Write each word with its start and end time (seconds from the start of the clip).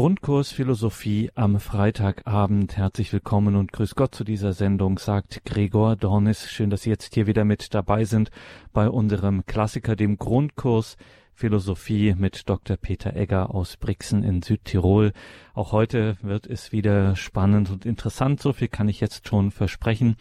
Grundkurs 0.00 0.50
Philosophie 0.50 1.30
am 1.34 1.60
Freitagabend. 1.60 2.78
Herzlich 2.78 3.12
willkommen 3.12 3.54
und 3.54 3.70
grüß 3.70 3.96
Gott 3.96 4.14
zu 4.14 4.24
dieser 4.24 4.54
Sendung, 4.54 4.98
sagt 4.98 5.44
Gregor 5.44 5.94
Dornis. 5.94 6.50
Schön, 6.50 6.70
dass 6.70 6.84
Sie 6.84 6.88
jetzt 6.88 7.12
hier 7.12 7.26
wieder 7.26 7.44
mit 7.44 7.74
dabei 7.74 8.06
sind 8.06 8.30
bei 8.72 8.88
unserem 8.88 9.44
Klassiker, 9.44 9.96
dem 9.96 10.16
Grundkurs 10.16 10.96
Philosophie 11.34 12.14
mit 12.16 12.48
Dr. 12.48 12.78
Peter 12.78 13.14
Egger 13.14 13.54
aus 13.54 13.76
Brixen 13.76 14.24
in 14.24 14.40
Südtirol. 14.40 15.12
Auch 15.52 15.72
heute 15.72 16.16
wird 16.22 16.46
es 16.46 16.72
wieder 16.72 17.14
spannend 17.14 17.68
und 17.68 17.84
interessant, 17.84 18.40
so 18.40 18.54
viel 18.54 18.68
kann 18.68 18.88
ich 18.88 19.00
jetzt 19.00 19.28
schon 19.28 19.50
versprechen. 19.50 20.16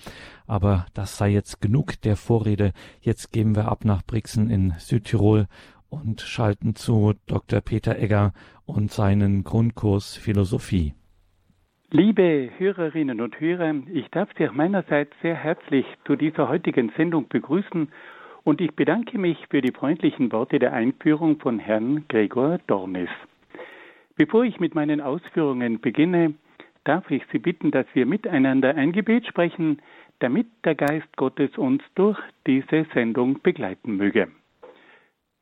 Aber 0.45 0.87
das 0.93 1.15
sei 1.15 1.29
jetzt 1.29 1.61
genug 1.61 2.01
der 2.01 2.17
Vorrede. 2.17 2.73
Jetzt 2.99 3.31
geben 3.31 3.55
wir 3.55 3.69
ab 3.69 3.85
nach 3.85 4.03
Brixen 4.05 4.49
in 4.49 4.73
Südtirol 4.77 5.47
und 5.89 6.21
schalten 6.21 6.75
zu 6.75 7.13
Dr. 7.27 7.61
Peter 7.61 7.97
Egger 7.97 8.33
und 8.65 8.91
seinen 8.91 9.43
Grundkurs 9.43 10.15
Philosophie. 10.15 10.93
Liebe 11.91 12.51
Hörerinnen 12.57 13.19
und 13.19 13.39
Hörer, 13.39 13.73
ich 13.91 14.07
darf 14.11 14.29
Sie 14.37 14.47
meinerseits 14.51 15.11
sehr 15.23 15.35
herzlich 15.35 15.85
zu 16.05 16.15
dieser 16.15 16.47
heutigen 16.47 16.91
Sendung 16.95 17.27
begrüßen 17.27 17.89
und 18.43 18.61
ich 18.61 18.75
bedanke 18.75 19.17
mich 19.17 19.37
für 19.49 19.61
die 19.61 19.71
freundlichen 19.71 20.31
Worte 20.31 20.59
der 20.59 20.73
Einführung 20.73 21.39
von 21.39 21.57
Herrn 21.57 22.05
Gregor 22.07 22.59
Dornis. 22.67 23.09
Bevor 24.15 24.43
ich 24.43 24.59
mit 24.59 24.75
meinen 24.75 25.01
Ausführungen 25.01 25.81
beginne, 25.81 26.35
darf 26.83 27.09
ich 27.09 27.23
Sie 27.31 27.39
bitten, 27.39 27.71
dass 27.71 27.87
wir 27.93 28.05
miteinander 28.05 28.75
ein 28.75 28.91
Gebet 28.91 29.25
sprechen, 29.25 29.81
damit 30.19 30.47
der 30.65 30.75
Geist 30.75 31.15
Gottes 31.17 31.57
uns 31.57 31.81
durch 31.95 32.19
diese 32.45 32.85
Sendung 32.93 33.41
begleiten 33.41 33.95
möge. 33.95 34.27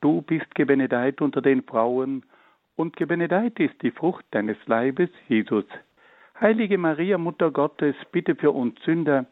Du 0.00 0.22
bist 0.22 0.54
gebenedeit 0.54 1.20
unter 1.20 1.42
den 1.42 1.62
Frauen, 1.62 2.24
und 2.76 2.96
gebenedeit 2.96 3.58
ist 3.58 3.82
die 3.82 3.90
Frucht 3.90 4.24
deines 4.30 4.56
Leibes, 4.66 5.10
Jesus. 5.28 5.64
Heilige 6.40 6.78
Maria, 6.78 7.18
Mutter 7.18 7.50
Gottes, 7.50 7.96
bitte 8.12 8.36
für 8.36 8.52
uns 8.52 8.80
Sünder, 8.84 9.26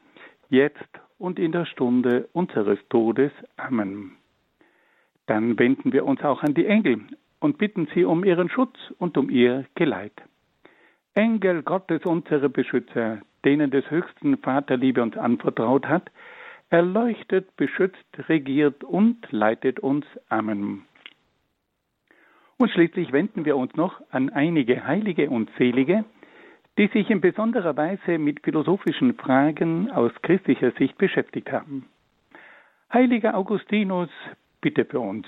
jetzt 0.48 0.89
und 1.19 1.39
in 1.39 1.53
der 1.53 1.64
Stunde 1.64 2.28
unseres 2.33 2.81
Todes. 2.89 3.31
Amen. 3.56 4.17
Dann 5.27 5.56
wenden 5.58 5.92
wir 5.92 6.05
uns 6.05 6.23
auch 6.23 6.42
an 6.42 6.55
die 6.55 6.67
Engel 6.67 7.03
und 7.39 7.58
bitten 7.58 7.86
sie 7.95 8.05
um 8.05 8.25
ihren 8.25 8.48
Schutz 8.48 8.77
und 8.98 9.17
um 9.17 9.30
ihr 9.30 9.64
Geleit. 9.77 10.20
Engel 11.14 11.62
Gottes, 11.62 12.05
unsere 12.05 12.48
Beschützer, 12.48 13.20
denen 13.45 13.70
des 13.70 13.89
höchsten 13.91 14.36
Vaterliebe 14.39 15.03
uns 15.03 15.17
anvertraut 15.17 15.86
hat, 15.86 16.11
erleuchtet, 16.70 17.56
beschützt, 17.56 18.28
regiert 18.28 18.84
und 18.84 19.31
leitet 19.31 19.81
uns. 19.81 20.05
Amen. 20.28 20.84
Und 22.58 22.70
schließlich 22.70 23.12
wenden 23.12 23.45
wir 23.45 23.56
uns 23.56 23.75
noch 23.77 24.00
an 24.11 24.31
einige 24.31 24.86
Heilige 24.86 25.28
und 25.31 25.50
Selige, 25.58 26.05
die 26.78 26.89
sich 26.89 27.11
in 27.11 27.20
besonderer 27.20 27.77
Weise 27.77 28.19
mit 28.19 28.41
philosophischen 28.42 29.14
Fragen 29.14 29.91
aus 29.91 30.12
christlicher 30.23 30.73
Sicht 30.73 30.97
beschäftigt 30.98 31.50
haben. 31.53 31.89
Heiliger 32.92 33.36
Augustinus, 33.36 34.11
bitte 34.61 34.85
für 34.85 35.01
uns. 35.01 35.27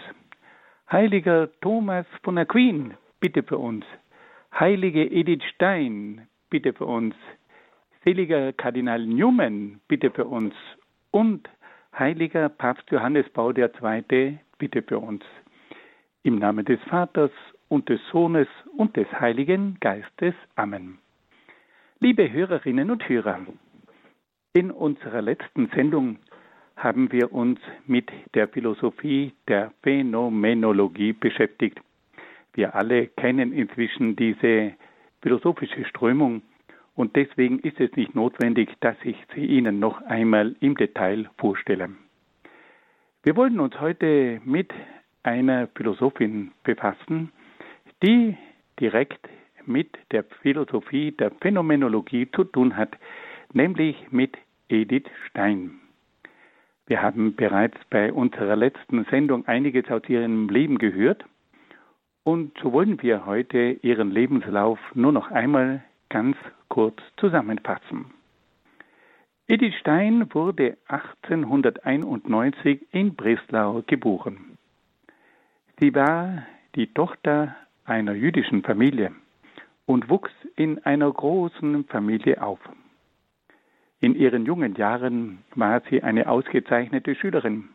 Heiliger 0.90 1.50
Thomas 1.60 2.06
von 2.22 2.38
Aquin, 2.38 2.94
bitte 3.20 3.42
für 3.42 3.58
uns. 3.58 3.84
Heilige 4.58 5.04
Edith 5.04 5.44
Stein, 5.54 6.28
bitte 6.50 6.72
für 6.72 6.86
uns. 6.86 7.14
Seliger 8.04 8.52
Kardinal 8.52 9.04
Newman, 9.04 9.80
bitte 9.88 10.10
für 10.10 10.24
uns 10.24 10.54
und 11.18 11.48
heiliger 11.98 12.48
Papst 12.48 12.88
Johannes 12.92 13.28
Paul 13.30 13.52
II, 13.58 14.38
bitte 14.58 14.82
für 14.82 15.00
uns. 15.00 15.24
Im 16.22 16.38
Namen 16.38 16.64
des 16.64 16.80
Vaters 16.82 17.32
und 17.68 17.88
des 17.88 18.00
Sohnes 18.12 18.46
und 18.76 18.96
des 18.96 19.08
Heiligen 19.18 19.78
Geistes. 19.80 20.34
Amen. 20.54 20.98
Liebe 21.98 22.30
Hörerinnen 22.30 22.92
und 22.92 23.08
Hörer, 23.08 23.40
in 24.52 24.70
unserer 24.70 25.20
letzten 25.20 25.68
Sendung 25.74 26.18
haben 26.76 27.10
wir 27.10 27.32
uns 27.32 27.58
mit 27.88 28.08
der 28.34 28.46
Philosophie 28.46 29.32
der 29.48 29.72
Phänomenologie 29.82 31.14
beschäftigt. 31.14 31.80
Wir 32.52 32.76
alle 32.76 33.08
kennen 33.08 33.52
inzwischen 33.52 34.14
diese 34.14 34.74
philosophische 35.20 35.84
Strömung, 35.84 36.42
und 36.98 37.14
deswegen 37.14 37.60
ist 37.60 37.78
es 37.78 37.94
nicht 37.94 38.16
notwendig, 38.16 38.70
dass 38.80 38.96
ich 39.04 39.16
sie 39.32 39.46
Ihnen 39.46 39.78
noch 39.78 40.02
einmal 40.02 40.56
im 40.58 40.76
Detail 40.76 41.30
vorstelle. 41.38 41.90
Wir 43.22 43.36
wollen 43.36 43.60
uns 43.60 43.80
heute 43.80 44.40
mit 44.44 44.72
einer 45.22 45.68
Philosophin 45.76 46.50
befassen, 46.64 47.30
die 48.02 48.36
direkt 48.80 49.28
mit 49.64 49.96
der 50.10 50.24
Philosophie 50.42 51.12
der 51.12 51.30
Phänomenologie 51.40 52.28
zu 52.32 52.42
tun 52.42 52.76
hat, 52.76 52.98
nämlich 53.52 54.10
mit 54.10 54.36
Edith 54.68 55.08
Stein. 55.28 55.78
Wir 56.88 57.00
haben 57.00 57.36
bereits 57.36 57.78
bei 57.90 58.12
unserer 58.12 58.56
letzten 58.56 59.04
Sendung 59.04 59.46
einiges 59.46 59.88
aus 59.88 60.02
ihrem 60.08 60.48
Leben 60.48 60.78
gehört 60.78 61.24
und 62.24 62.58
so 62.60 62.72
wollen 62.72 63.00
wir 63.02 63.24
heute 63.24 63.76
ihren 63.82 64.10
Lebenslauf 64.10 64.80
nur 64.94 65.12
noch 65.12 65.30
einmal 65.30 65.84
ganz 66.08 66.36
kurz 66.68 66.96
zusammenfassen. 67.16 68.06
Edith 69.46 69.74
Stein 69.80 70.32
wurde 70.34 70.76
1891 70.88 72.86
in 72.92 73.14
Breslau 73.14 73.82
geboren. 73.86 74.58
Sie 75.80 75.94
war 75.94 76.42
die 76.74 76.92
Tochter 76.92 77.56
einer 77.84 78.12
jüdischen 78.12 78.62
Familie 78.62 79.12
und 79.86 80.10
wuchs 80.10 80.32
in 80.56 80.84
einer 80.84 81.10
großen 81.10 81.84
Familie 81.84 82.42
auf. 82.42 82.60
In 84.00 84.14
ihren 84.14 84.44
jungen 84.44 84.74
Jahren 84.74 85.38
war 85.54 85.80
sie 85.88 86.02
eine 86.02 86.28
ausgezeichnete 86.28 87.14
Schülerin. 87.14 87.70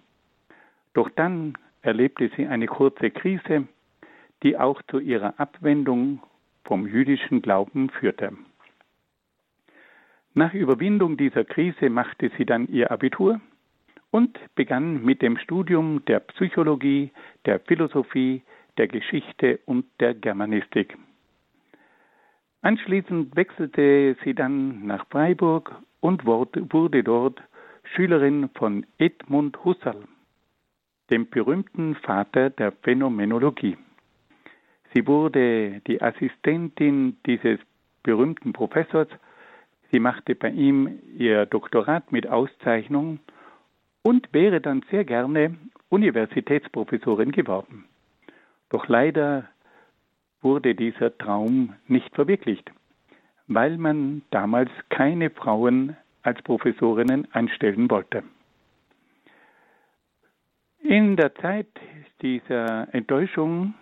Doch 0.94 1.10
dann 1.10 1.58
erlebte 1.82 2.30
sie 2.38 2.46
eine 2.46 2.68
kurze 2.68 3.10
Krise, 3.10 3.68
die 4.44 4.58
auch 4.58 4.82
zu 4.84 5.00
ihrer 5.00 5.40
Abwendung 5.40 6.22
vom 6.64 6.88
jüdischen 6.88 7.42
Glauben 7.42 7.90
führte. 7.90 8.34
Nach 10.34 10.54
Überwindung 10.54 11.18
dieser 11.18 11.44
Krise 11.44 11.90
machte 11.90 12.32
sie 12.38 12.46
dann 12.46 12.68
ihr 12.68 12.92
Abitur 12.92 13.40
und 14.10 14.40
begann 14.56 15.04
mit 15.04 15.22
dem 15.22 15.38
Studium 15.38 16.04
der 16.06 16.20
Psychologie, 16.22 17.12
der 17.46 17.60
Philosophie, 17.60 18.42
der 18.78 18.88
Geschichte 18.88 19.60
und 19.66 19.86
der 20.00 20.14
Germanistik. 20.16 20.98
Anschließend 22.62 23.36
wechselte 23.36 24.16
sie 24.24 24.34
dann 24.34 24.88
nach 24.88 25.06
Freiburg 25.08 25.76
und 26.00 26.26
wurde 26.26 27.04
dort 27.04 27.42
Schülerin 27.94 28.50
von 28.56 28.86
Edmund 28.98 29.64
Husserl, 29.64 30.04
dem 31.12 31.30
berühmten 31.30 31.96
Vater 31.96 32.50
der 32.50 32.72
Phänomenologie. 32.72 33.78
Sie 34.94 35.08
wurde 35.08 35.82
die 35.88 36.02
Assistentin 36.02 37.18
dieses 37.26 37.60
berühmten 38.04 38.54
Professors. 38.54 39.08
Sie 39.92 40.00
machte 40.00 40.36
bei 40.36 40.50
ihm 40.50 41.00
ihr 41.18 41.46
Doktorat 41.46 42.12
mit 42.12 42.28
Auszeichnung 42.28 43.20
und 44.04 44.32
wäre 44.34 44.62
dann 44.62 44.84
sehr 44.92 45.04
gerne 45.04 45.56
Universitätsprofessorin 45.90 47.32
geworden. 47.32 47.86
Doch 48.70 48.88
leider 48.88 49.48
wurde 50.42 50.76
dieser 50.76 51.18
Traum 51.18 51.74
nicht 51.88 52.14
verwirklicht, 52.14 52.70
weil 53.48 53.78
man 53.78 54.24
damals 54.32 54.70
keine 54.90 55.30
Frauen 55.30 55.96
als 56.22 56.42
Professorinnen 56.42 57.28
anstellen 57.34 57.90
wollte. 57.90 58.24
In 60.82 61.16
der 61.16 61.34
Zeit 61.36 61.68
dieser 62.22 62.94
Enttäuschung 62.94 63.74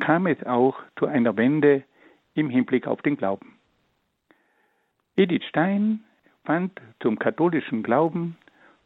kam 0.00 0.26
es 0.26 0.42
auch 0.44 0.76
zu 0.98 1.06
einer 1.06 1.36
Wende 1.36 1.84
im 2.34 2.50
Hinblick 2.50 2.86
auf 2.86 3.02
den 3.02 3.16
Glauben. 3.16 3.58
Edith 5.16 5.44
Stein 5.48 6.04
fand 6.44 6.80
zum 7.00 7.18
katholischen 7.18 7.82
Glauben 7.82 8.36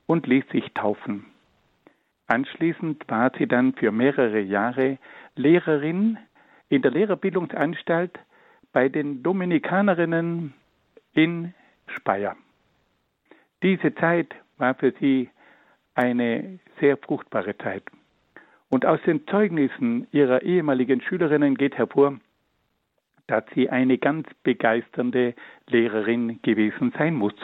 und 0.06 0.26
ließ 0.26 0.48
sich 0.50 0.72
taufen. 0.74 1.26
Anschließend 2.26 3.04
war 3.08 3.30
sie 3.36 3.46
dann 3.46 3.74
für 3.74 3.92
mehrere 3.92 4.40
Jahre 4.40 4.98
Lehrerin 5.36 6.18
in 6.68 6.82
der 6.82 6.90
Lehrerbildungsanstalt 6.90 8.18
bei 8.72 8.88
den 8.88 9.22
Dominikanerinnen 9.22 10.54
in 11.12 11.52
Speyer. 11.88 12.36
Diese 13.62 13.94
Zeit 13.94 14.34
war 14.56 14.74
für 14.74 14.92
sie 14.98 15.28
eine 15.94 16.58
sehr 16.80 16.96
fruchtbare 16.96 17.56
Zeit. 17.58 17.82
Und 18.72 18.86
aus 18.86 19.02
den 19.02 19.26
Zeugnissen 19.26 20.06
ihrer 20.12 20.40
ehemaligen 20.44 21.02
Schülerinnen 21.02 21.58
geht 21.58 21.76
hervor, 21.76 22.18
dass 23.26 23.44
sie 23.54 23.68
eine 23.68 23.98
ganz 23.98 24.26
begeisternde 24.44 25.34
Lehrerin 25.68 26.40
gewesen 26.40 26.90
sein 26.96 27.14
muss. 27.14 27.34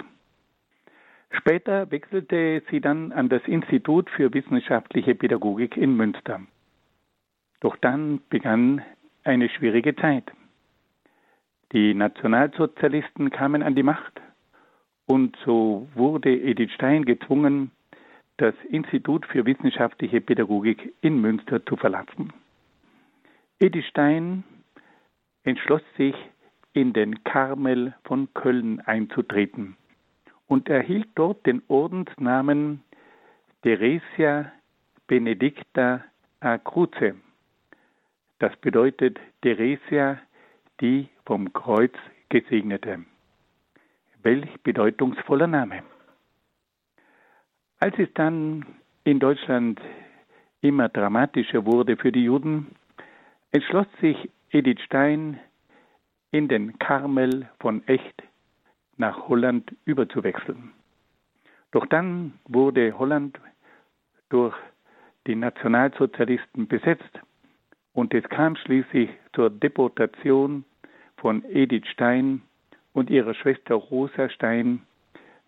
Später 1.31 1.91
wechselte 1.91 2.63
sie 2.71 2.81
dann 2.81 3.13
an 3.13 3.29
das 3.29 3.43
Institut 3.45 4.09
für 4.09 4.33
wissenschaftliche 4.33 5.15
Pädagogik 5.15 5.77
in 5.77 5.99
Münster. 5.99 6.41
Doch 7.61 7.77
dann 7.77 8.23
begann 8.31 8.81
eine 9.23 9.51
schwierige 9.51 9.95
Zeit. 9.97 10.33
Die 11.73 11.93
Nationalsozialisten 11.93 13.29
kamen 13.29 13.63
an 13.63 13.75
die 13.75 13.83
Macht 13.83 14.19
und 15.05 15.37
so 15.45 15.89
wurde 15.95 16.35
Edith 16.35 16.73
Stein 16.73 17.05
gezwungen, 17.05 17.71
das 18.39 18.55
Institut 18.71 19.27
für 19.27 19.45
wissenschaftliche 19.45 20.21
Pädagogik 20.21 20.95
in 21.01 21.21
Münster 21.21 21.65
zu 21.67 21.77
verlassen. 21.77 22.33
Edith 23.59 23.87
Stein 23.87 24.45
entschloss 25.43 25.83
sich, 25.97 26.15
in 26.73 26.93
den 26.93 27.25
Karmel 27.25 27.95
von 28.05 28.33
Köln 28.35 28.81
einzutreten 28.81 29.77
und 30.47 30.69
erhielt 30.69 31.09
dort 31.17 31.45
den 31.45 31.63
Ordensnamen 31.67 32.85
Theresia 33.63 34.53
Benedicta 35.09 36.05
a 36.39 36.59
Cruce. 36.59 37.15
Das 38.39 38.55
bedeutet 38.59 39.19
Theresia, 39.43 40.19
die 40.81 41.09
vom 41.27 41.53
Kreuz 41.53 41.95
gesegnete. 42.29 43.05
Welch 44.23 44.61
bedeutungsvoller 44.63 45.49
Name. 45.49 45.83
Als 47.81 47.97
es 47.99 48.09
dann 48.15 48.67
in 49.05 49.21
Deutschland 49.21 49.81
immer 50.63 50.89
dramatischer 50.89 51.65
wurde 51.65 51.97
für 51.97 52.11
die 52.11 52.25
Juden, 52.25 52.75
entschloss 53.53 53.87
sich 54.01 54.31
Edith 54.51 54.81
Stein, 54.85 55.39
in 56.31 56.49
den 56.49 56.79
Karmel 56.79 57.49
von 57.61 57.87
Echt 57.87 58.23
nach 58.97 59.29
Holland 59.29 59.75
überzuwechseln. 59.85 60.73
Doch 61.71 61.87
dann 61.87 62.35
wurde 62.47 62.99
Holland 62.99 63.39
durch 64.29 64.55
die 65.27 65.37
Nationalsozialisten 65.37 66.67
besetzt 66.67 67.21
und 67.93 68.13
es 68.13 68.25
kam 68.29 68.57
schließlich 68.57 69.11
zur 69.35 69.51
Deportation 69.51 70.65
von 71.17 71.45
Edith 71.45 71.87
Stein 71.87 72.43
und 72.93 73.09
ihrer 73.09 73.35
Schwester 73.35 73.77
Rosa 73.77 74.29
Stein 74.31 74.83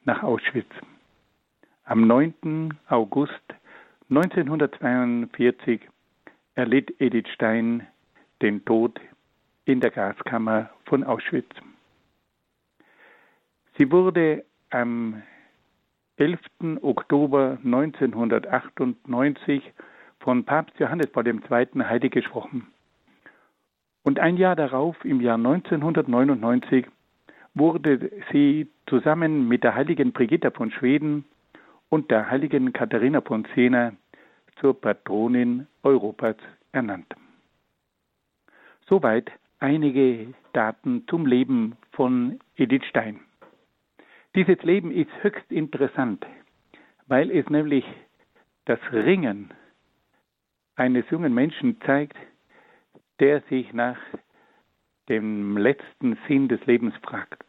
nach 0.04 0.22
Auschwitz. 0.22 0.70
Am 1.84 2.06
9. 2.06 2.78
August 2.88 3.32
1942 4.10 5.80
erlitt 6.54 7.00
Edith 7.00 7.28
Stein 7.34 7.86
den 8.42 8.64
Tod 8.64 9.00
in 9.64 9.80
der 9.80 9.90
Gaskammer 9.90 10.70
von 10.84 11.04
Auschwitz. 11.04 11.50
Sie 13.78 13.90
wurde 13.90 14.44
am 14.70 15.22
11. 16.16 16.38
Oktober 16.82 17.58
1998 17.64 19.72
von 20.20 20.44
Papst 20.44 20.78
Johannes 20.78 21.10
Paul 21.10 21.26
II. 21.26 21.40
heilig 21.84 22.12
gesprochen. 22.12 22.66
Und 24.02 24.18
ein 24.18 24.36
Jahr 24.36 24.54
darauf, 24.54 25.02
im 25.04 25.20
Jahr 25.20 25.36
1999, 25.36 26.86
wurde 27.54 28.10
sie 28.32 28.68
zusammen 28.86 29.48
mit 29.48 29.64
der 29.64 29.74
heiligen 29.74 30.12
Brigitta 30.12 30.50
von 30.50 30.70
Schweden 30.70 31.24
und 31.90 32.10
der 32.10 32.30
heiligen 32.30 32.72
Katharina 32.72 33.20
von 33.20 33.46
Siena 33.54 33.92
zur 34.60 34.80
Patronin 34.80 35.66
Europas 35.82 36.36
ernannt. 36.72 37.14
Soweit 38.86 39.30
einige 39.58 40.32
Daten 40.52 41.04
zum 41.08 41.26
Leben 41.26 41.76
von 41.92 42.40
Edith 42.56 42.84
Stein. 42.88 43.20
Dieses 44.34 44.62
Leben 44.62 44.92
ist 44.92 45.10
höchst 45.22 45.50
interessant, 45.50 46.24
weil 47.08 47.30
es 47.30 47.48
nämlich 47.50 47.84
das 48.64 48.78
Ringen 48.92 49.52
eines 50.76 51.08
jungen 51.10 51.34
Menschen 51.34 51.80
zeigt, 51.80 52.16
der 53.18 53.42
sich 53.42 53.72
nach 53.72 53.98
dem 55.08 55.56
letzten 55.56 56.16
Sinn 56.28 56.48
des 56.48 56.64
Lebens 56.66 56.94
fragt. 57.02 57.44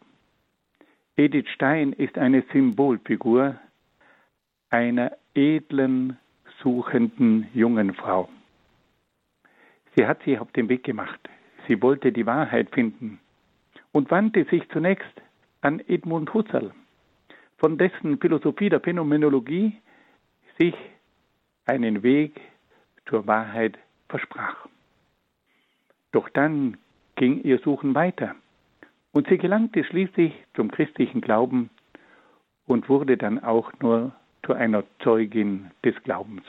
Edith 1.15 1.47
Stein 1.49 1.93
ist 1.93 2.17
eine 2.17 2.43
Symbolfigur 2.51 3.59
einer 4.71 5.11
edlen, 5.35 6.17
suchenden 6.63 7.47
jungen 7.53 7.93
Frau. 7.93 8.29
Sie 9.95 10.07
hat 10.07 10.23
sich 10.23 10.39
auf 10.39 10.51
den 10.53 10.69
Weg 10.69 10.83
gemacht. 10.83 11.19
Sie 11.67 11.81
wollte 11.81 12.11
die 12.11 12.25
Wahrheit 12.25 12.69
finden 12.71 13.19
und 13.91 14.09
wandte 14.09 14.45
sich 14.45 14.67
zunächst 14.69 15.21
an 15.61 15.79
Edmund 15.87 16.33
Husserl, 16.33 16.71
von 17.57 17.77
dessen 17.77 18.17
Philosophie 18.17 18.69
der 18.69 18.79
Phänomenologie 18.79 19.77
sich 20.57 20.73
einen 21.65 22.01
Weg 22.01 22.39
zur 23.07 23.27
Wahrheit 23.27 23.77
versprach. 24.07 24.67
Doch 26.11 26.29
dann 26.29 26.77
ging 27.15 27.43
ihr 27.43 27.59
Suchen 27.59 27.93
weiter 27.93 28.35
und 29.11 29.27
sie 29.27 29.37
gelangte 29.37 29.83
schließlich 29.83 30.33
zum 30.55 30.71
christlichen 30.71 31.21
Glauben 31.21 31.69
und 32.65 32.89
wurde 32.89 33.17
dann 33.17 33.43
auch 33.43 33.71
nur 33.81 34.13
zu 34.45 34.53
einer 34.53 34.83
Zeugin 35.03 35.71
des 35.83 35.95
Glaubens. 36.03 36.43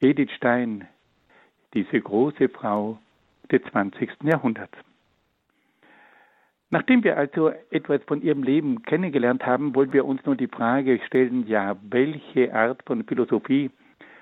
Edith 0.00 0.32
Stein, 0.32 0.86
diese 1.74 2.00
große 2.00 2.48
Frau 2.48 2.98
des 3.50 3.62
20. 3.70 4.10
Jahrhunderts. 4.24 4.76
Nachdem 6.70 7.04
wir 7.04 7.18
also 7.18 7.52
etwas 7.70 8.02
von 8.04 8.22
ihrem 8.22 8.42
Leben 8.42 8.82
kennengelernt 8.82 9.44
haben, 9.44 9.74
wollen 9.74 9.92
wir 9.92 10.06
uns 10.06 10.24
nun 10.24 10.38
die 10.38 10.48
Frage 10.48 10.98
stellen, 11.06 11.46
ja, 11.46 11.76
welche 11.82 12.54
Art 12.54 12.82
von 12.86 13.04
Philosophie 13.04 13.70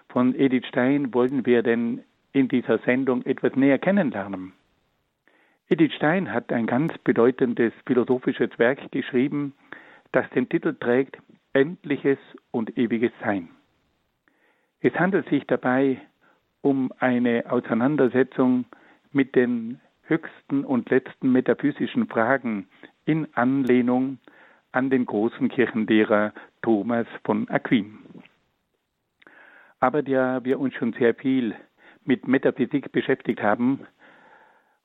von 0.09 0.35
Edith 0.35 0.67
Stein 0.67 1.15
wollen 1.15 1.47
wir 1.47 1.63
denn 1.63 2.03
in 2.33 2.49
dieser 2.49 2.79
Sendung 2.79 3.25
etwas 3.25 3.55
näher 3.55 3.79
kennenlernen? 3.79 4.53
Edith 5.69 5.95
Stein 5.95 6.33
hat 6.33 6.53
ein 6.53 6.67
ganz 6.67 6.99
bedeutendes 6.99 7.73
philosophisches 7.87 8.51
Werk 8.59 8.91
geschrieben, 8.91 9.55
das 10.11 10.29
den 10.31 10.49
Titel 10.49 10.75
trägt 10.75 11.19
Endliches 11.53 12.19
und 12.51 12.77
ewiges 12.79 13.13
Sein. 13.21 13.49
Es 14.81 14.95
handelt 14.95 15.29
sich 15.29 15.45
dabei 15.47 16.01
um 16.63 16.93
eine 16.99 17.45
Auseinandersetzung 17.51 18.67
mit 19.13 19.35
den 19.35 19.81
höchsten 20.03 20.65
und 20.65 20.91
letzten 20.91 21.33
metaphysischen 21.33 22.07
Fragen 22.09 22.69
in 23.05 23.27
Anlehnung 23.35 24.19
an 24.73 24.91
den 24.91 25.07
großen 25.07 25.49
Kirchenlehrer 25.49 26.33
Thomas 26.63 27.07
von 27.25 27.49
Aquin. 27.49 27.99
Aber 29.81 30.03
da 30.03 30.45
wir 30.45 30.61
uns 30.61 30.75
schon 30.75 30.93
sehr 30.93 31.15
viel 31.15 31.55
mit 32.05 32.29
Metaphysik 32.29 32.93
beschäftigt 32.93 33.43
haben, 33.43 33.87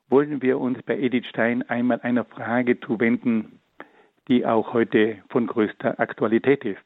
wollen 0.09 0.41
wir 0.41 0.59
uns 0.59 0.81
bei 0.83 0.97
Edith 0.97 1.27
Stein 1.27 1.63
einmal 1.69 1.99
einer 2.01 2.25
Frage 2.25 2.79
zuwenden, 2.79 3.59
die 4.27 4.45
auch 4.45 4.73
heute 4.73 5.17
von 5.29 5.47
größter 5.47 5.99
Aktualität 5.99 6.65
ist. 6.65 6.85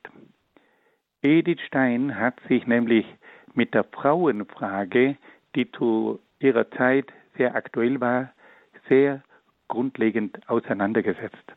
Edith 1.22 1.62
Stein 1.68 2.18
hat 2.18 2.36
sich 2.48 2.66
nämlich 2.68 3.06
mit 3.54 3.74
der 3.74 3.84
Frauenfrage, 3.84 5.18
die 5.56 5.72
zu 5.72 6.20
ihrer 6.40 6.70
Zeit 6.72 7.12
sehr 7.38 7.56
aktuell 7.56 8.00
war, 8.00 8.32
sehr 8.88 9.22
grundlegend 9.68 10.50
auseinandergesetzt. 10.50 11.54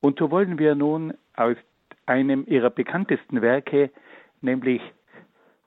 Und 0.00 0.18
so 0.18 0.30
wollen 0.30 0.58
wir 0.58 0.74
nun 0.74 1.14
aus 1.34 1.56
einem 2.06 2.44
ihrer 2.46 2.70
bekanntesten 2.70 3.42
Werke, 3.42 3.90
nämlich 4.40 4.80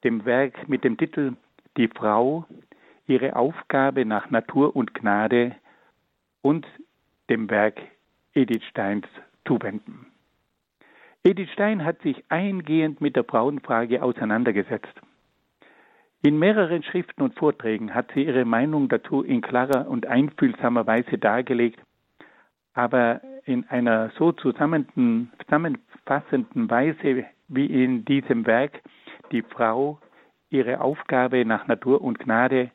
dem 0.03 0.25
Werk 0.25 0.69
mit 0.69 0.83
dem 0.83 0.97
Titel 0.97 1.33
Die 1.77 1.87
Frau, 1.87 2.45
ihre 3.07 3.35
Aufgabe 3.35 4.05
nach 4.05 4.29
Natur 4.29 4.75
und 4.75 4.93
Gnade 4.93 5.55
und 6.41 6.65
dem 7.29 7.49
Werk 7.49 7.81
Edith 8.39 8.63
Steins 8.69 9.05
zuwenden. 9.45 10.05
Edith 11.25 11.51
Stein 11.51 11.83
hat 11.83 12.01
sich 12.01 12.23
eingehend 12.29 13.01
mit 13.01 13.17
der 13.17 13.25
Frauenfrage 13.25 14.01
auseinandergesetzt. 14.01 14.93
In 16.21 16.39
mehreren 16.39 16.81
Schriften 16.83 17.21
und 17.21 17.37
Vorträgen 17.37 17.93
hat 17.93 18.11
sie 18.13 18.23
ihre 18.23 18.45
Meinung 18.45 18.87
dazu 18.87 19.23
in 19.23 19.41
klarer 19.41 19.89
und 19.89 20.07
einfühlsamer 20.07 20.87
Weise 20.87 21.17
dargelegt, 21.17 21.81
aber 22.73 23.19
in 23.43 23.67
einer 23.67 24.11
so 24.17 24.31
zusammenfassenden 24.31 26.69
Weise 26.69 27.25
wie 27.49 27.65
in 27.65 28.05
diesem 28.05 28.45
Werk 28.45 28.81
die 29.33 29.41
Frau 29.41 29.99
ihre 30.49 30.79
Aufgabe 30.79 31.43
nach 31.43 31.67
Natur 31.67 32.01
und 32.01 32.19
Gnade 32.19 32.71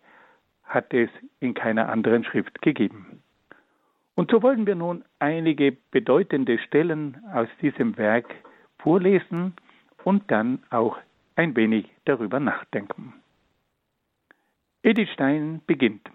hat 0.64 0.92
es 0.92 1.08
in 1.40 1.54
keiner 1.54 1.88
anderen 1.88 2.24
Schrift 2.24 2.60
gegeben. 2.60 3.23
Und 4.14 4.30
so 4.30 4.42
wollen 4.42 4.66
wir 4.66 4.74
nun 4.74 5.04
einige 5.18 5.72
bedeutende 5.90 6.58
Stellen 6.58 7.20
aus 7.32 7.48
diesem 7.60 7.96
Werk 7.96 8.32
vorlesen 8.78 9.54
und 10.04 10.30
dann 10.30 10.62
auch 10.70 10.98
ein 11.36 11.56
wenig 11.56 11.90
darüber 12.04 12.38
nachdenken. 12.38 13.14
Edith 14.82 15.10
Stein 15.14 15.62
beginnt. 15.66 16.08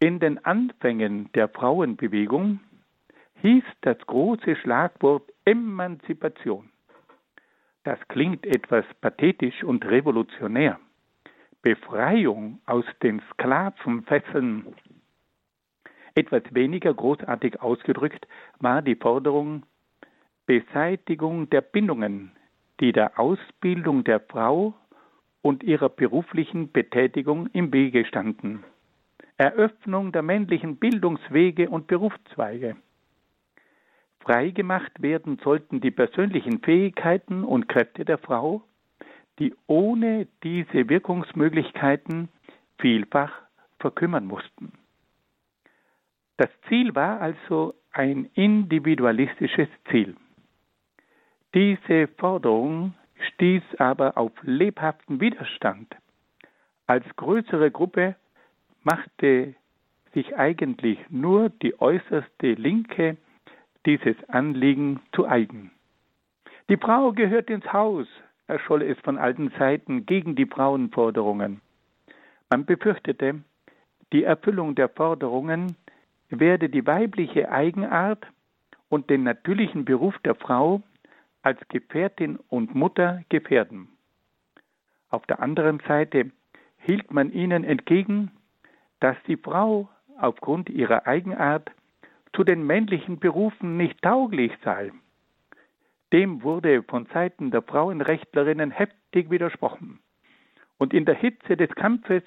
In 0.00 0.18
den 0.18 0.44
Anfängen 0.44 1.30
der 1.32 1.48
Frauenbewegung 1.48 2.60
hieß 3.40 3.64
das 3.82 3.98
große 4.06 4.56
Schlagwort 4.56 5.32
Emanzipation. 5.44 6.70
Das 7.84 7.98
klingt 8.08 8.44
etwas 8.44 8.84
pathetisch 9.00 9.62
und 9.64 9.84
revolutionär. 9.84 10.78
Befreiung 11.62 12.60
aus 12.66 12.84
den 13.02 13.22
Sklavenfesseln. 13.32 14.74
Etwas 16.14 16.42
weniger 16.50 16.92
großartig 16.92 17.60
ausgedrückt 17.60 18.26
war 18.60 18.82
die 18.82 18.96
Forderung 18.96 19.64
Beseitigung 20.46 21.48
der 21.50 21.60
Bindungen, 21.60 22.32
die 22.80 22.92
der 22.92 23.18
Ausbildung 23.18 24.04
der 24.04 24.20
Frau 24.20 24.74
und 25.40 25.62
ihrer 25.62 25.88
beruflichen 25.88 26.70
Betätigung 26.72 27.48
im 27.52 27.72
Wege 27.72 28.04
standen. 28.04 28.64
Eröffnung 29.36 30.12
der 30.12 30.22
männlichen 30.22 30.76
Bildungswege 30.76 31.70
und 31.70 31.86
Berufszweige. 31.86 32.76
Freigemacht 34.20 35.02
werden 35.02 35.38
sollten 35.42 35.80
die 35.80 35.90
persönlichen 35.90 36.60
Fähigkeiten 36.60 37.44
und 37.44 37.68
Kräfte 37.68 38.04
der 38.04 38.18
Frau, 38.18 38.62
die 39.38 39.54
ohne 39.66 40.28
diese 40.44 40.88
Wirkungsmöglichkeiten 40.88 42.28
vielfach 42.78 43.32
verkümmern 43.80 44.26
mussten. 44.26 44.72
Das 46.36 46.48
Ziel 46.68 46.94
war 46.94 47.20
also 47.20 47.74
ein 47.92 48.30
individualistisches 48.34 49.68
Ziel. 49.90 50.16
Diese 51.54 52.08
Forderung 52.18 52.94
stieß 53.34 53.62
aber 53.78 54.16
auf 54.16 54.32
lebhaften 54.42 55.20
Widerstand. 55.20 55.94
Als 56.86 57.04
größere 57.16 57.70
Gruppe 57.70 58.16
machte 58.82 59.54
sich 60.14 60.36
eigentlich 60.36 60.98
nur 61.10 61.50
die 61.50 61.78
äußerste 61.80 62.54
Linke 62.54 63.16
dieses 63.86 64.16
Anliegen 64.28 65.00
zu 65.14 65.26
eigen. 65.26 65.70
Die 66.68 66.76
Frau 66.76 67.12
gehört 67.12 67.50
ins 67.50 67.70
Haus, 67.72 68.06
erscholl 68.46 68.82
es 68.82 68.98
von 69.00 69.18
alten 69.18 69.50
Seiten 69.58 70.06
gegen 70.06 70.36
die 70.36 70.46
Frauenforderungen. 70.46 71.60
Man 72.50 72.64
befürchtete, 72.64 73.42
die 74.12 74.24
Erfüllung 74.24 74.74
der 74.74 74.88
Forderungen 74.88 75.76
werde 76.38 76.68
die 76.68 76.86
weibliche 76.86 77.50
Eigenart 77.50 78.26
und 78.88 79.10
den 79.10 79.22
natürlichen 79.22 79.84
Beruf 79.84 80.18
der 80.24 80.34
Frau 80.34 80.82
als 81.42 81.58
Gefährtin 81.68 82.38
und 82.48 82.74
Mutter 82.74 83.22
gefährden. 83.28 83.88
Auf 85.10 85.26
der 85.26 85.40
anderen 85.40 85.80
Seite 85.86 86.30
hielt 86.78 87.10
man 87.12 87.32
ihnen 87.32 87.64
entgegen, 87.64 88.30
dass 89.00 89.16
die 89.26 89.36
Frau 89.36 89.88
aufgrund 90.18 90.70
ihrer 90.70 91.06
Eigenart 91.06 91.70
zu 92.34 92.44
den 92.44 92.66
männlichen 92.66 93.18
Berufen 93.18 93.76
nicht 93.76 94.00
tauglich 94.02 94.52
sei. 94.64 94.90
Dem 96.12 96.42
wurde 96.42 96.82
von 96.82 97.06
Seiten 97.12 97.50
der 97.50 97.62
Frauenrechtlerinnen 97.62 98.70
heftig 98.70 99.30
widersprochen. 99.30 99.98
Und 100.78 100.94
in 100.94 101.04
der 101.04 101.14
Hitze 101.14 101.56
des 101.56 101.70
Kampfes 101.74 102.22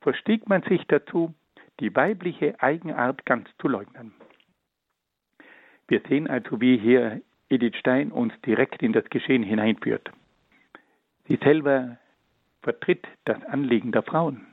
verstieg 0.00 0.48
man 0.48 0.62
sich 0.62 0.86
dazu, 0.86 1.34
die 1.80 1.94
weibliche 1.94 2.60
Eigenart 2.60 3.24
ganz 3.26 3.48
zu 3.60 3.68
leugnen. 3.68 4.12
Wir 5.86 6.02
sehen 6.08 6.28
also, 6.28 6.60
wie 6.60 6.76
hier 6.76 7.22
Edith 7.48 7.76
Stein 7.76 8.12
uns 8.12 8.32
direkt 8.44 8.82
in 8.82 8.92
das 8.92 9.04
Geschehen 9.10 9.42
hineinführt. 9.42 10.10
Sie 11.26 11.38
selber 11.42 11.98
vertritt 12.62 13.06
das 13.24 13.42
Anliegen 13.44 13.92
der 13.92 14.02
Frauen 14.02 14.48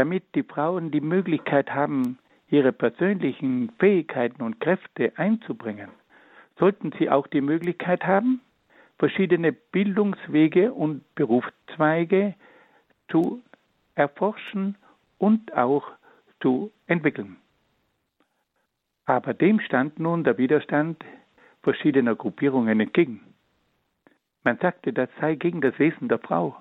damit 0.00 0.34
die 0.34 0.42
Frauen 0.42 0.90
die 0.90 1.02
Möglichkeit 1.02 1.74
haben, 1.74 2.18
ihre 2.48 2.72
persönlichen 2.72 3.70
Fähigkeiten 3.78 4.42
und 4.42 4.58
Kräfte 4.58 5.12
einzubringen, 5.16 5.90
sollten 6.58 6.92
sie 6.98 7.10
auch 7.10 7.26
die 7.26 7.42
Möglichkeit 7.42 8.04
haben, 8.06 8.40
verschiedene 8.98 9.52
Bildungswege 9.52 10.72
und 10.72 11.02
Berufszweige 11.14 12.34
zu 13.10 13.42
erforschen 13.94 14.76
und 15.18 15.54
auch 15.54 15.84
zu 16.40 16.72
entwickeln. 16.86 17.36
Aber 19.04 19.34
dem 19.34 19.60
stand 19.60 19.98
nun 19.98 20.24
der 20.24 20.38
Widerstand 20.38 21.04
verschiedener 21.62 22.14
Gruppierungen 22.14 22.80
entgegen. 22.80 23.20
Man 24.44 24.58
sagte, 24.58 24.92
das 24.92 25.08
sei 25.20 25.34
gegen 25.34 25.60
das 25.60 25.78
Wesen 25.78 26.08
der 26.08 26.18
Frau. 26.18 26.56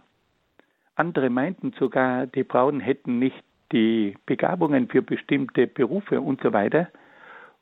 Andere 0.96 1.30
meinten 1.30 1.72
sogar, 1.80 2.28
die 2.28 2.44
Frauen 2.44 2.82
hätten 2.82 3.20
nicht 3.20 3.44
die 3.72 4.18
Begabungen 4.26 4.90
für 4.90 5.02
bestimmte 5.02 5.68
Berufe 5.68 6.20
und 6.20 6.42
so 6.42 6.52
weiter. 6.52 6.90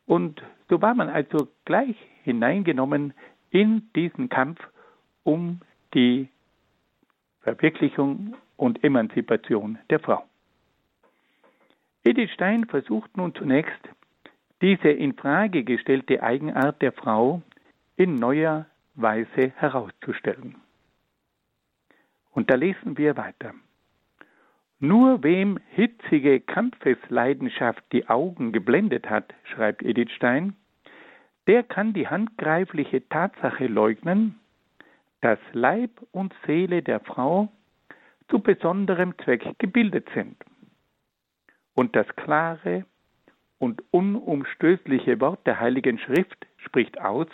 Und 0.05 0.41
so 0.69 0.81
war 0.81 0.95
man 0.95 1.09
also 1.09 1.47
gleich 1.65 1.95
hineingenommen 2.23 3.13
in 3.51 3.89
diesen 3.95 4.29
Kampf 4.29 4.59
um 5.23 5.61
die 5.93 6.29
Verwirklichung 7.41 8.35
und 8.55 8.83
Emanzipation 8.83 9.77
der 9.89 9.99
Frau. 9.99 10.26
Edith 12.07 12.31
Stein 12.31 12.63
versucht 12.67 13.17
nun 13.17 13.35
zunächst, 13.35 13.81
diese 14.61 14.87
in 14.87 15.13
Frage 15.13 15.65
gestellte 15.65 16.23
Eigenart 16.23 16.81
der 16.81 16.93
Frau 16.93 17.41
in 17.97 18.15
neuer 18.15 18.65
Weise 18.95 19.51
herauszustellen. 19.57 20.55
Und 22.31 22.49
da 22.49 22.55
lesen 22.55 22.97
wir 22.97 23.17
weiter. 23.17 23.53
Nur 24.79 25.21
wem 25.21 25.59
hitzige 25.71 26.39
Kampfesleidenschaft 26.39 27.83
die 27.91 28.07
Augen 28.07 28.53
geblendet 28.53 29.09
hat, 29.09 29.33
schreibt 29.43 29.83
Edith 29.83 30.11
Stein, 30.11 30.55
der 31.45 31.61
kann 31.61 31.91
die 31.91 32.07
handgreifliche 32.07 33.05
Tatsache 33.09 33.67
leugnen, 33.67 34.39
dass 35.19 35.39
Leib 35.51 35.91
und 36.13 36.33
Seele 36.45 36.83
der 36.83 37.01
Frau 37.01 37.51
zu 38.29 38.39
besonderem 38.39 39.13
Zweck 39.17 39.59
gebildet 39.59 40.07
sind. 40.13 40.37
Und 41.77 41.95
das 41.95 42.07
klare 42.15 42.85
und 43.59 43.83
unumstößliche 43.91 45.21
Wort 45.21 45.45
der 45.45 45.59
Heiligen 45.59 45.99
Schrift 45.99 46.47
spricht 46.57 46.99
aus, 46.99 47.27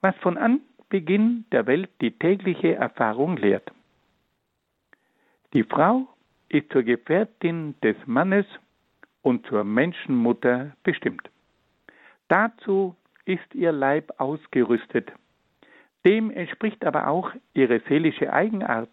was 0.00 0.16
von 0.22 0.38
Anbeginn 0.38 1.44
der 1.52 1.66
Welt 1.66 1.90
die 2.00 2.12
tägliche 2.12 2.76
Erfahrung 2.76 3.36
lehrt. 3.36 3.70
Die 5.52 5.62
Frau 5.62 6.08
ist 6.48 6.72
zur 6.72 6.84
Gefährtin 6.84 7.74
des 7.82 7.96
Mannes 8.06 8.46
und 9.20 9.46
zur 9.46 9.62
Menschenmutter 9.64 10.74
bestimmt. 10.82 11.28
Dazu 12.28 12.96
ist 13.26 13.54
ihr 13.54 13.72
Leib 13.72 14.10
ausgerüstet. 14.16 15.12
Dem 16.06 16.30
entspricht 16.30 16.82
aber 16.86 17.08
auch 17.08 17.30
ihre 17.52 17.80
seelische 17.80 18.32
Eigenart. 18.32 18.88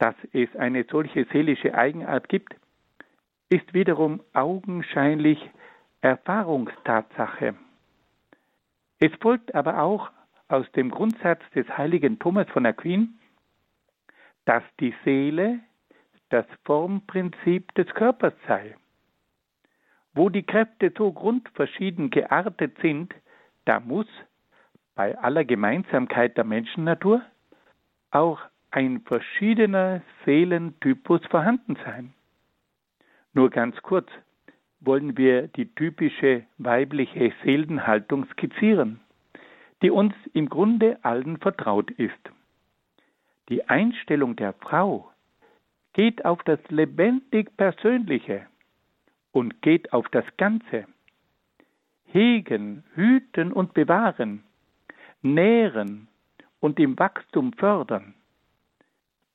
Dass 0.00 0.16
es 0.32 0.48
eine 0.56 0.84
solche 0.90 1.26
seelische 1.26 1.74
Eigenart 1.74 2.28
gibt, 2.28 2.56
ist 3.48 3.74
wiederum 3.74 4.22
augenscheinlich 4.32 5.38
Erfahrungstatsache. 6.00 7.54
Es 9.00 9.12
folgt 9.20 9.54
aber 9.54 9.82
auch 9.82 10.10
aus 10.48 10.70
dem 10.72 10.90
Grundsatz 10.90 11.42
des 11.54 11.66
heiligen 11.76 12.18
Thomas 12.18 12.48
von 12.50 12.66
Aquin, 12.66 13.18
dass 14.44 14.62
die 14.80 14.94
Seele 15.04 15.60
das 16.30 16.46
Formprinzip 16.64 17.74
des 17.74 17.86
Körpers 17.88 18.34
sei. 18.46 18.76
Wo 20.14 20.28
die 20.28 20.42
Kräfte 20.42 20.92
so 20.96 21.12
grundverschieden 21.12 22.10
geartet 22.10 22.76
sind, 22.80 23.14
da 23.64 23.80
muss 23.80 24.06
bei 24.94 25.18
aller 25.18 25.44
Gemeinsamkeit 25.44 26.36
der 26.36 26.44
Menschennatur 26.44 27.22
auch 28.10 28.40
ein 28.70 29.00
verschiedener 29.02 30.02
Seelentypus 30.24 31.20
vorhanden 31.26 31.76
sein. 31.84 32.13
Nur 33.34 33.50
ganz 33.50 33.76
kurz 33.82 34.08
wollen 34.80 35.16
wir 35.16 35.48
die 35.48 35.66
typische 35.74 36.44
weibliche 36.58 37.32
Seelenhaltung 37.42 38.26
skizzieren, 38.32 39.00
die 39.82 39.90
uns 39.90 40.14
im 40.32 40.48
Grunde 40.48 40.98
allen 41.02 41.38
vertraut 41.38 41.90
ist. 41.90 42.30
Die 43.48 43.68
Einstellung 43.68 44.36
der 44.36 44.52
Frau 44.54 45.10
geht 45.92 46.24
auf 46.24 46.42
das 46.44 46.60
lebendig 46.68 47.56
Persönliche 47.56 48.46
und 49.32 49.62
geht 49.62 49.92
auf 49.92 50.08
das 50.10 50.24
Ganze. 50.36 50.86
Hegen, 52.06 52.84
hüten 52.94 53.52
und 53.52 53.74
bewahren, 53.74 54.44
nähren 55.22 56.08
und 56.60 56.78
im 56.78 56.98
Wachstum 56.98 57.52
fördern. 57.54 58.14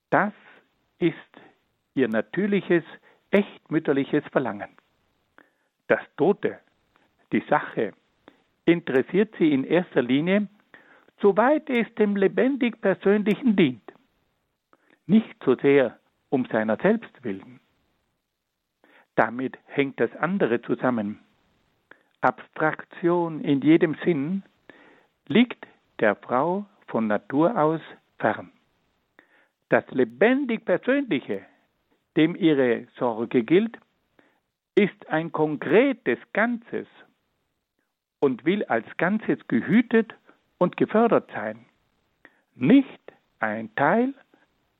Das 0.09 0.33
ist 0.99 1.15
ihr 1.93 2.07
natürliches, 2.07 2.83
echt 3.31 3.71
mütterliches 3.71 4.24
Verlangen. 4.31 4.69
das 5.89 6.01
Tote, 6.17 6.59
die 7.31 7.43
Sache, 7.50 7.93
interessiert 8.65 9.36
sie 9.38 9.51
in 9.51 9.63
erster 9.63 10.01
Linie, 10.01 10.48
soweit 11.19 11.69
es 11.69 11.93
dem 11.95 12.15
lebendig 12.15 12.79
Persönlichen 12.79 13.55
dient, 13.55 13.91
nicht 15.07 15.36
so 15.43 15.55
sehr 15.55 16.00
um 16.29 16.45
seiner 16.45 16.77
selbst 16.77 17.24
willen. 17.24 17.59
Damit 19.15 19.57
hängt 19.65 20.00
das 20.00 20.15
andere 20.15 20.62
zusammen. 20.62 21.19
Abstraktion 22.21 23.41
in 23.41 23.62
jedem 23.62 23.95
Sinn 24.05 24.43
liegt 25.27 25.65
der 26.00 26.15
Frau 26.15 26.65
von 26.88 27.07
Natur 27.07 27.57
aus 27.57 27.81
fern. 28.19 28.51
Das 29.69 29.83
lebendig 29.91 30.65
Persönliche, 30.65 31.45
dem 32.17 32.35
ihre 32.35 32.87
Sorge 32.97 33.43
gilt, 33.43 33.77
ist 34.75 35.09
ein 35.09 35.31
konkretes 35.31 36.19
Ganzes 36.33 36.87
und 38.19 38.45
will 38.45 38.63
als 38.65 38.85
Ganzes 38.97 39.39
gehütet 39.47 40.13
und 40.57 40.77
gefördert 40.77 41.29
sein, 41.33 41.65
nicht 42.55 42.99
ein 43.39 43.73
Teil 43.75 44.13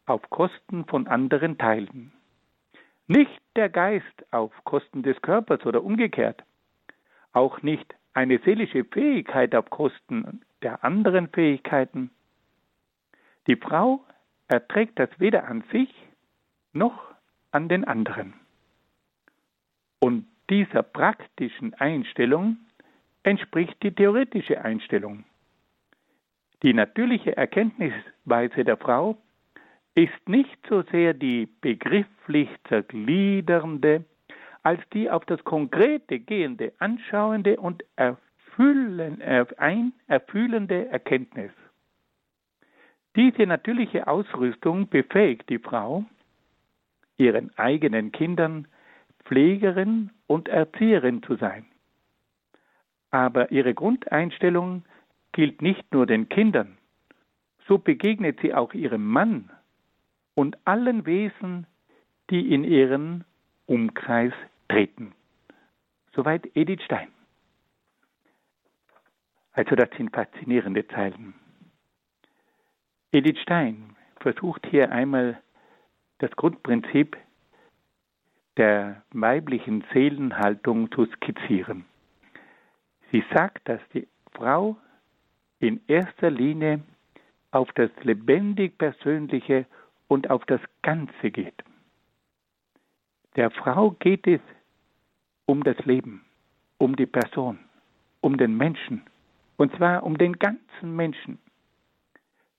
auf 0.06 0.30
Kosten 0.30 0.86
von 0.86 1.08
anderen 1.08 1.58
Teilen. 1.58 2.12
Nicht 3.08 3.42
der 3.56 3.70
Geist 3.70 4.06
auf 4.32 4.52
Kosten 4.66 5.04
des 5.04 5.22
Körpers 5.22 5.66
oder 5.66 5.84
umgekehrt, 5.84 6.44
auch 7.32 7.62
nicht 7.62 7.96
eine 8.14 8.40
seelische 8.40 8.84
Fähigkeit 8.84 9.56
auf 9.56 9.70
Kosten 9.70 10.42
der 10.62 10.84
anderen 10.84 11.30
Fähigkeiten. 11.30 12.12
Die 13.48 13.56
Frau 13.56 14.04
erträgt 14.48 15.00
das 15.00 15.10
weder 15.20 15.48
an 15.48 15.64
sich 15.72 15.94
noch 16.74 17.00
an 17.52 17.70
den 17.70 17.86
anderen. 17.86 18.34
Und 20.00 20.28
dieser 20.50 20.84
praktischen 20.84 21.74
Einstellung 21.76 22.58
entspricht 23.24 23.82
die 23.84 23.92
theoretische 23.92 24.62
Einstellung. 24.62 25.26
Die 26.64 26.74
natürliche 26.74 27.38
Erkenntnisweise 27.38 28.64
der 28.64 28.78
Frau 28.78 29.18
ist 29.96 30.28
nicht 30.28 30.58
so 30.68 30.82
sehr 30.84 31.14
die 31.14 31.48
begrifflich 31.62 32.50
zergliedernde, 32.68 34.06
als 34.64 34.82
die 34.94 35.10
auf 35.10 35.26
das 35.26 35.44
Konkrete 35.44 36.20
gehende, 36.20 36.74
anschauende 36.80 37.60
und 37.60 37.84
erfüllen, 37.96 39.22
ein, 39.58 39.94
erfühlende 40.08 40.88
Erkenntnis. 40.90 41.52
Diese 43.16 43.46
natürliche 43.46 44.08
Ausrüstung 44.08 44.88
befähigt 44.90 45.50
die 45.50 45.60
Frau, 45.60 46.06
ihren 47.20 47.56
eigenen 47.58 48.12
Kindern 48.12 48.68
Pflegerin 49.26 50.10
und 50.26 50.48
Erzieherin 50.48 51.22
zu 51.22 51.36
sein. 51.36 51.66
Aber 53.12 53.52
ihre 53.52 53.74
Grundeinstellung 53.74 54.84
gilt 55.34 55.62
nicht 55.62 55.94
nur 55.94 56.06
den 56.08 56.30
Kindern, 56.30 56.78
so 57.68 57.78
begegnet 57.78 58.40
sie 58.42 58.54
auch 58.54 58.74
ihrem 58.74 59.06
Mann 59.06 59.52
und 60.34 60.58
allen 60.66 61.06
Wesen, 61.06 61.68
die 62.30 62.54
in 62.54 62.64
ihren 62.64 63.26
Umkreis 63.68 64.34
treten. 64.68 65.14
Soweit 66.16 66.50
Edith 66.56 66.82
Stein. 66.84 67.10
Also 69.52 69.76
das 69.76 69.90
sind 69.98 70.14
faszinierende 70.14 70.88
Zeilen. 70.88 71.34
Edith 73.12 73.40
Stein 73.42 73.96
versucht 74.20 74.66
hier 74.68 74.92
einmal 74.92 75.42
das 76.20 76.32
Grundprinzip 76.32 77.18
der 78.58 79.04
weiblichen 79.12 79.84
Seelenhaltung 79.94 80.92
zu 80.92 81.06
skizzieren. 81.06 81.86
Sie 83.12 83.24
sagt, 83.34 83.68
dass 83.68 83.82
die 83.94 84.08
Frau 84.34 84.78
in 85.60 85.82
erster 85.88 86.30
Linie 86.30 86.82
auf 87.52 87.72
das 87.74 87.90
lebendig 88.04 88.78
Persönliche 88.78 89.66
und 90.08 90.30
auf 90.30 90.46
das 90.46 90.62
Ganze 90.82 91.32
geht. 91.32 91.64
Der 93.36 93.50
Frau 93.52 93.92
geht 93.92 94.28
es 94.28 94.42
um 95.46 95.64
das 95.64 95.78
Leben, 95.86 96.26
um 96.78 96.96
die 96.96 97.06
Person, 97.06 97.60
um 98.22 98.38
den 98.38 98.58
Menschen, 98.58 99.04
und 99.58 99.76
zwar 99.78 100.04
um 100.04 100.18
den 100.18 100.34
ganzen 100.34 100.96
Menschen. 100.96 101.40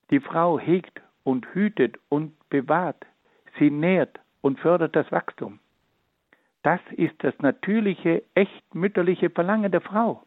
Die 0.09 0.19
Frau 0.19 0.59
hegt 0.59 1.01
und 1.23 1.45
hütet 1.53 1.97
und 2.09 2.33
bewahrt, 2.49 3.05
sie 3.57 3.69
nährt 3.69 4.19
und 4.41 4.59
fördert 4.59 4.95
das 4.95 5.11
Wachstum. 5.11 5.59
Das 6.63 6.79
ist 6.91 7.15
das 7.23 7.37
natürliche, 7.39 8.23
echt 8.35 8.75
mütterliche 8.75 9.29
Verlangen 9.29 9.71
der 9.71 9.81
Frau. 9.81 10.23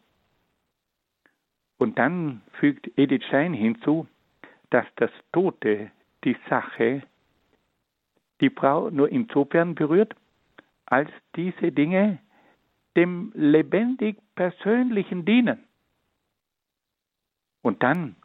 Und 1.77 1.97
dann 1.97 2.41
fügt 2.59 2.89
Edith 2.97 3.23
Schein 3.29 3.53
hinzu, 3.53 4.07
dass 4.69 4.85
das 4.95 5.11
Tote, 5.31 5.91
die 6.23 6.37
Sache, 6.49 7.03
die 8.41 8.49
Frau 8.49 8.89
nur 8.89 9.09
insofern 9.09 9.75
berührt, 9.75 10.15
als 10.85 11.09
diese 11.35 11.71
Dinge 11.71 12.19
dem 12.95 13.31
lebendig 13.35 14.17
Persönlichen 14.35 15.25
dienen. 15.25 15.63
Und 17.61 17.83
dann 17.83 18.15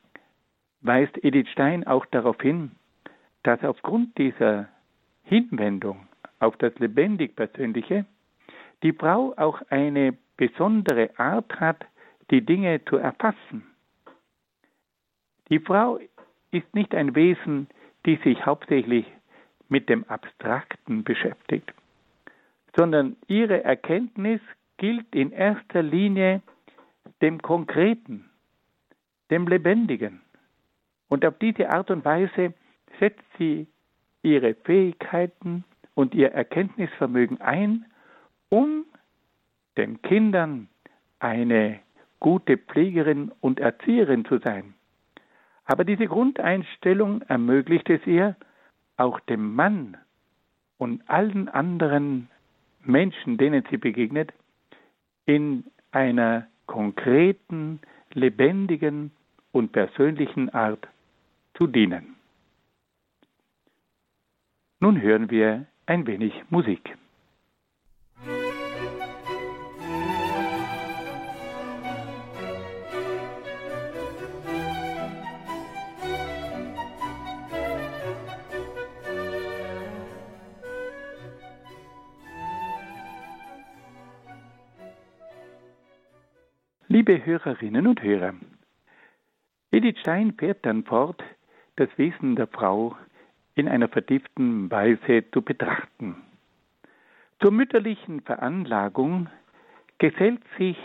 weist 0.81 1.23
Edith 1.25 1.49
Stein 1.51 1.87
auch 1.87 2.07
darauf 2.07 2.41
hin, 2.41 2.73
dass 3.43 3.63
aufgrund 3.65 4.17
dieser 4.19 4.69
Hinwendung 5.31 6.09
auf 6.40 6.57
das 6.57 6.77
lebendig 6.81 7.37
Persönliche 7.37 8.05
die 8.83 8.93
Frau 8.93 9.35
auch 9.37 9.61
eine 9.71 10.16
besondere 10.37 11.11
Art 11.19 11.61
hat, 11.61 11.85
die 12.31 12.45
Dinge 12.45 12.85
zu 12.87 12.97
erfassen. 12.97 13.64
Die 15.49 15.61
Frau 15.61 15.99
ist 16.51 16.75
nicht 16.75 16.95
ein 16.95 17.14
Wesen, 17.14 17.69
die 18.07 18.16
sich 18.16 18.45
hauptsächlich 18.47 19.07
mit 19.69 19.88
dem 19.88 20.05
Abstrakten 20.05 21.05
beschäftigt, 21.05 21.73
sondern 22.77 23.16
ihre 23.29 23.62
Erkenntnis 23.62 24.40
gilt 24.79 25.14
in 25.14 25.31
erster 25.33 25.83
Linie 25.83 26.43
dem 27.21 27.43
Konkreten, 27.43 28.31
dem 29.31 29.47
Lebendigen. 29.47 30.23
Und 31.09 31.25
auf 31.25 31.38
diese 31.38 31.71
Art 31.71 31.90
und 31.90 32.05
Weise 32.05 32.55
setzt 32.99 33.25
sie 33.38 33.66
ihre 34.23 34.55
Fähigkeiten 34.55 35.65
und 35.95 36.15
ihr 36.15 36.33
Erkenntnisvermögen 36.33 37.41
ein, 37.41 37.85
um 38.49 38.85
den 39.77 40.03
Kindern 40.03 40.69
eine 41.19 41.81
gute 42.19 42.59
Pflegerin 42.59 43.33
und 43.41 43.61
Erzieherin 43.61 44.25
zu 44.25 44.39
sein. 44.39 44.75
Aber 45.65 45.85
diese 45.85 46.07
Grundeinstellung 46.07 47.23
ermöglicht 47.23 47.89
es 47.91 48.05
ihr, 48.07 48.37
auch 48.97 49.21
dem 49.21 49.55
Mann 49.55 49.97
und 50.79 51.09
allen 51.09 51.49
anderen 51.49 52.29
Menschen, 52.83 53.39
denen 53.39 53.65
sie 53.71 53.77
begegnet, 53.77 54.33
in 55.27 55.65
einer 55.93 56.47
konkreten, 56.67 57.81
lebendigen 58.13 59.13
und 59.53 59.73
persönlichen 59.73 60.51
Art 60.51 60.89
zu 61.55 61.67
dienen. 61.67 62.17
Nun 64.83 65.03
hören 65.03 65.29
wir 65.31 65.66
ein 65.85 66.07
wenig 66.07 66.33
Musik. 66.49 66.97
Liebe 86.88 87.27
Hörerinnen 87.27 87.87
und 87.87 88.03
Hörer, 88.03 88.33
Edith 89.73 89.99
Stein 90.01 90.33
fährt 90.38 90.64
dann 90.64 90.85
fort, 90.85 91.23
das 91.77 91.90
Wesen 91.99 92.35
der 92.35 92.47
Frau 92.47 92.97
in 93.61 93.68
einer 93.68 93.88
vertieften 93.88 94.70
Weise 94.70 95.25
zu 95.33 95.42
betrachten. 95.42 96.16
Zur 97.40 97.53
mütterlichen 97.53 98.23
Veranlagung 98.23 99.29
gesellt 99.99 100.42
sich 100.59 100.79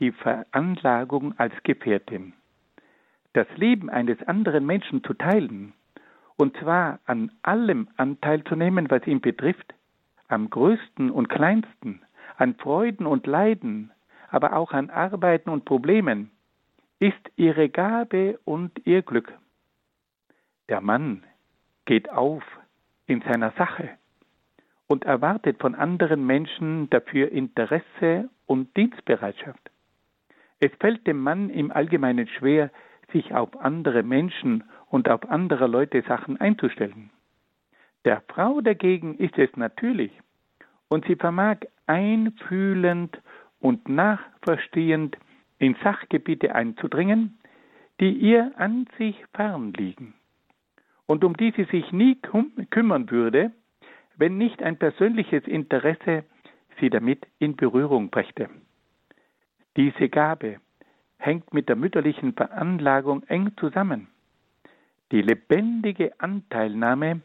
die 0.00 0.12
Veranlagung 0.12 1.38
als 1.38 1.52
Gefährtin. 1.64 2.32
Das 3.34 3.46
Leben 3.56 3.90
eines 3.90 4.22
anderen 4.26 4.64
Menschen 4.64 5.04
zu 5.04 5.12
teilen, 5.12 5.74
und 6.36 6.56
zwar 6.56 6.98
an 7.04 7.30
allem 7.42 7.88
Anteil 7.96 8.42
zu 8.44 8.56
nehmen, 8.56 8.90
was 8.90 9.06
ihn 9.06 9.20
betrifft, 9.20 9.74
am 10.28 10.48
größten 10.48 11.10
und 11.10 11.28
kleinsten, 11.28 12.00
an 12.36 12.54
Freuden 12.54 13.06
und 13.06 13.26
Leiden, 13.26 13.90
aber 14.30 14.54
auch 14.56 14.72
an 14.72 14.88
Arbeiten 14.88 15.50
und 15.50 15.66
Problemen, 15.66 16.30
ist 17.00 17.20
ihre 17.36 17.68
Gabe 17.68 18.38
und 18.44 18.72
ihr 18.86 19.02
Glück. 19.02 19.32
Der 20.68 20.80
Mann 20.80 21.22
geht 21.88 22.10
auf 22.10 22.42
in 23.06 23.22
seiner 23.22 23.50
Sache 23.52 23.88
und 24.88 25.06
erwartet 25.06 25.58
von 25.58 25.74
anderen 25.74 26.26
Menschen 26.26 26.90
dafür 26.90 27.32
Interesse 27.32 28.28
und 28.44 28.76
Dienstbereitschaft. 28.76 29.70
Es 30.60 30.70
fällt 30.80 31.06
dem 31.06 31.18
Mann 31.18 31.48
im 31.48 31.72
Allgemeinen 31.72 32.28
schwer, 32.28 32.70
sich 33.10 33.34
auf 33.34 33.58
andere 33.58 34.02
Menschen 34.02 34.64
und 34.90 35.08
auf 35.08 35.30
andere 35.30 35.66
Leute 35.66 36.02
Sachen 36.02 36.38
einzustellen. 36.38 37.08
Der 38.04 38.22
Frau 38.28 38.60
dagegen 38.60 39.16
ist 39.16 39.38
es 39.38 39.56
natürlich, 39.56 40.12
und 40.88 41.06
sie 41.06 41.16
vermag 41.16 41.60
einfühlend 41.86 43.18
und 43.60 43.88
nachverstehend 43.88 45.16
in 45.58 45.74
Sachgebiete 45.82 46.54
einzudringen, 46.54 47.38
die 47.98 48.12
ihr 48.12 48.52
an 48.58 48.86
sich 48.98 49.16
fern 49.32 49.72
liegen 49.72 50.12
und 51.08 51.24
um 51.24 51.36
die 51.36 51.52
sie 51.56 51.64
sich 51.64 51.90
nie 51.90 52.16
kümmern 52.70 53.10
würde, 53.10 53.50
wenn 54.16 54.36
nicht 54.36 54.62
ein 54.62 54.76
persönliches 54.76 55.44
Interesse 55.48 56.24
sie 56.78 56.90
damit 56.90 57.26
in 57.38 57.56
Berührung 57.56 58.10
brächte. 58.10 58.48
Diese 59.76 60.08
Gabe 60.10 60.60
hängt 61.16 61.52
mit 61.54 61.68
der 61.68 61.76
mütterlichen 61.76 62.34
Veranlagung 62.34 63.22
eng 63.24 63.52
zusammen. 63.58 64.08
Die 65.10 65.22
lebendige 65.22 66.12
Anteilnahme 66.20 67.22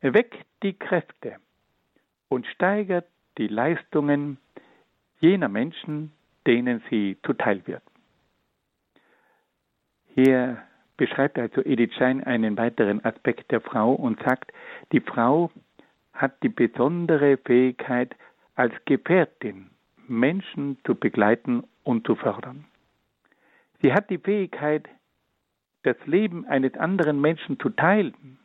weckt 0.00 0.44
die 0.64 0.74
Kräfte 0.74 1.36
und 2.28 2.46
steigert 2.48 3.06
die 3.38 3.46
Leistungen 3.46 4.38
jener 5.20 5.48
Menschen, 5.48 6.10
denen 6.46 6.82
sie 6.90 7.16
zuteil 7.24 7.64
wird. 7.66 7.82
Hier 10.14 10.62
beschreibt 11.00 11.38
also 11.38 11.64
Edith 11.64 11.94
Schein 11.94 12.22
einen 12.24 12.58
weiteren 12.58 13.02
Aspekt 13.06 13.50
der 13.50 13.62
Frau 13.62 13.94
und 13.94 14.22
sagt, 14.22 14.52
die 14.92 15.00
Frau 15.00 15.50
hat 16.12 16.42
die 16.42 16.50
besondere 16.50 17.38
Fähigkeit, 17.38 18.14
als 18.54 18.74
Gefährtin 18.84 19.70
Menschen 20.08 20.76
zu 20.84 20.94
begleiten 20.94 21.64
und 21.84 22.06
zu 22.06 22.16
fördern. 22.16 22.66
Sie 23.80 23.94
hat 23.94 24.10
die 24.10 24.18
Fähigkeit, 24.18 24.90
das 25.84 25.96
Leben 26.04 26.44
eines 26.44 26.74
anderen 26.74 27.18
Menschen 27.18 27.58
zu 27.58 27.70
teilen. 27.70 28.38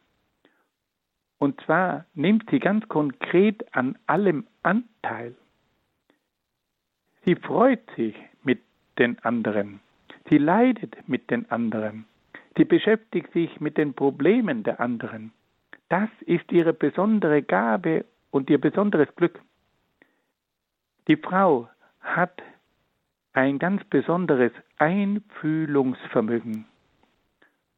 Und 1.38 1.60
zwar 1.66 2.06
nimmt 2.14 2.50
sie 2.50 2.60
ganz 2.60 2.88
konkret 2.88 3.66
an 3.76 3.98
allem 4.08 4.48
Anteil. 4.64 5.36
Sie 7.26 7.36
freut 7.36 7.84
sich 7.98 8.16
mit 8.46 8.62
den 8.98 9.20
anderen. 9.26 9.82
Sie 10.30 10.38
leidet 10.38 10.96
mit 11.10 11.30
den 11.30 11.52
anderen. 11.52 12.06
Sie 12.58 12.66
beschäftigt 12.66 13.32
sich 13.34 13.60
mit 13.60 13.78
den 13.78 13.94
Problemen 13.94 14.64
der 14.64 14.80
anderen. 14.80 15.34
Das 15.90 16.10
ist 16.22 16.52
ihre 16.52 16.74
besondere 16.74 17.44
Gabe 17.44 18.06
und 18.32 18.50
ihr 18.50 18.60
besonderes 18.60 19.14
Glück. 19.16 19.40
Die 21.08 21.18
Frau 21.18 21.70
hat 22.02 22.42
ein 23.34 23.60
ganz 23.60 23.84
besonderes 23.86 24.52
Einfühlungsvermögen 24.78 26.66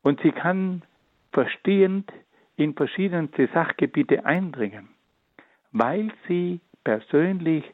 und 0.04 0.22
sie 0.22 0.32
kann 0.32 0.84
verstehend 1.32 2.12
in 2.56 2.74
verschiedenste 2.76 3.48
Sachgebiete 3.54 4.26
eindringen, 4.26 4.90
weil 5.72 6.12
sie 6.28 6.62
persönlich 6.84 7.66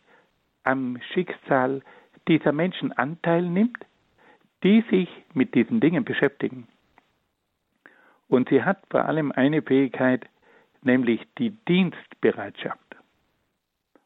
am 0.64 1.00
Schicksal 1.14 1.82
dieser 2.28 2.54
Menschen 2.54 2.92
Anteil 2.94 3.44
nimmt, 3.44 3.86
die 4.64 4.84
sich 4.90 5.10
mit 5.34 5.54
diesen 5.56 5.82
Dingen 5.82 6.06
beschäftigen. 6.06 6.68
Und 8.34 8.50
sie 8.50 8.64
hat 8.64 8.80
vor 8.90 9.06
allem 9.06 9.32
eine 9.32 9.62
Fähigkeit, 9.62 10.26
nämlich 10.82 11.22
die 11.38 11.52
Dienstbereitschaft. 11.52 12.96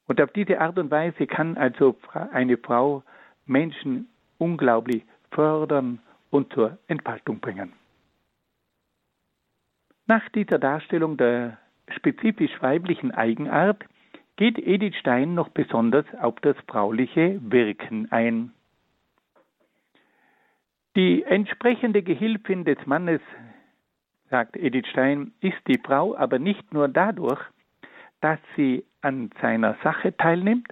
Und 0.06 0.20
auf 0.20 0.34
diese 0.34 0.60
Art 0.60 0.78
und 0.78 0.92
Weise 0.92 1.28
kann 1.28 1.56
also 1.56 1.96
eine 2.34 2.58
Frau 2.58 3.04
Menschen 3.46 4.10
unglaublich 4.38 5.06
fördern 5.32 6.00
und 6.30 6.52
zur 6.52 6.78
Entfaltung 6.90 7.40
bringen. 7.40 7.72
Nach 10.08 10.28
dieser 10.36 10.60
Darstellung 10.60 11.16
der 11.16 11.58
spezifisch 11.96 12.62
weiblichen 12.62 13.12
Eigenart 13.12 13.86
geht 14.36 14.60
Edith 14.60 14.98
Stein 14.98 15.36
noch 15.36 15.48
besonders 15.48 16.06
auf 16.20 16.36
das 16.42 16.58
frauliche 16.68 17.40
Wirken 17.50 18.12
ein. 18.12 18.52
Die 20.98 21.24
entsprechende 21.24 22.04
Gehilfin 22.04 22.66
des 22.66 22.86
Mannes 22.86 23.22
sagt 24.30 24.58
Edith 24.58 24.88
Stein, 24.88 25.32
ist 25.42 25.58
die 25.68 25.80
Frau 25.80 26.16
aber 26.16 26.40
nicht 26.40 26.74
nur 26.74 26.88
dadurch, 26.88 27.42
dass 28.22 28.40
sie 28.56 28.86
an 29.02 29.30
seiner 29.42 29.76
Sache 29.84 30.16
teilnimmt, 30.16 30.68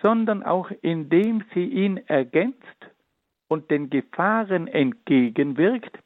sondern 0.00 0.42
auch 0.42 0.70
indem 0.82 1.44
sie 1.54 1.64
ihn 1.64 1.98
ergänzt 2.08 2.58
und 3.48 3.70
den 3.70 3.90
Gefahren 3.90 4.66
entgegenwirkt, 4.66 5.98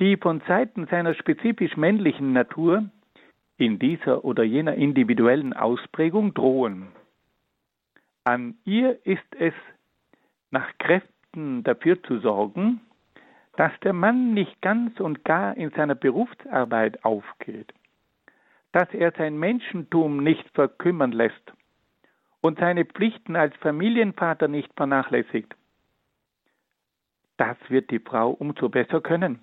die 0.00 0.16
von 0.16 0.42
Seiten 0.46 0.86
seiner 0.86 1.14
spezifisch 1.14 1.76
männlichen 1.76 2.32
Natur 2.32 2.90
in 3.58 3.78
dieser 3.78 4.24
oder 4.24 4.42
jener 4.42 4.74
individuellen 4.74 5.52
Ausprägung 5.52 6.34
drohen. 6.34 6.88
An 8.24 8.56
ihr 8.64 8.98
ist 9.06 9.34
es, 9.38 9.54
nach 10.50 10.68
Kräften 10.78 11.62
dafür 11.64 12.02
zu 12.02 12.18
sorgen, 12.18 12.80
dass 13.56 13.72
der 13.80 13.92
Mann 13.92 14.34
nicht 14.34 14.60
ganz 14.60 15.00
und 15.00 15.24
gar 15.24 15.56
in 15.56 15.70
seiner 15.70 15.94
Berufsarbeit 15.94 17.04
aufgeht, 17.04 17.72
dass 18.72 18.92
er 18.92 19.12
sein 19.12 19.38
Menschentum 19.38 20.22
nicht 20.22 20.48
verkümmern 20.50 21.12
lässt 21.12 21.52
und 22.42 22.58
seine 22.58 22.84
Pflichten 22.84 23.34
als 23.34 23.56
Familienvater 23.56 24.48
nicht 24.48 24.72
vernachlässigt. 24.76 25.54
Das 27.38 27.56
wird 27.68 27.90
die 27.90 27.98
Frau 27.98 28.30
umso 28.30 28.68
besser 28.68 29.00
können, 29.00 29.40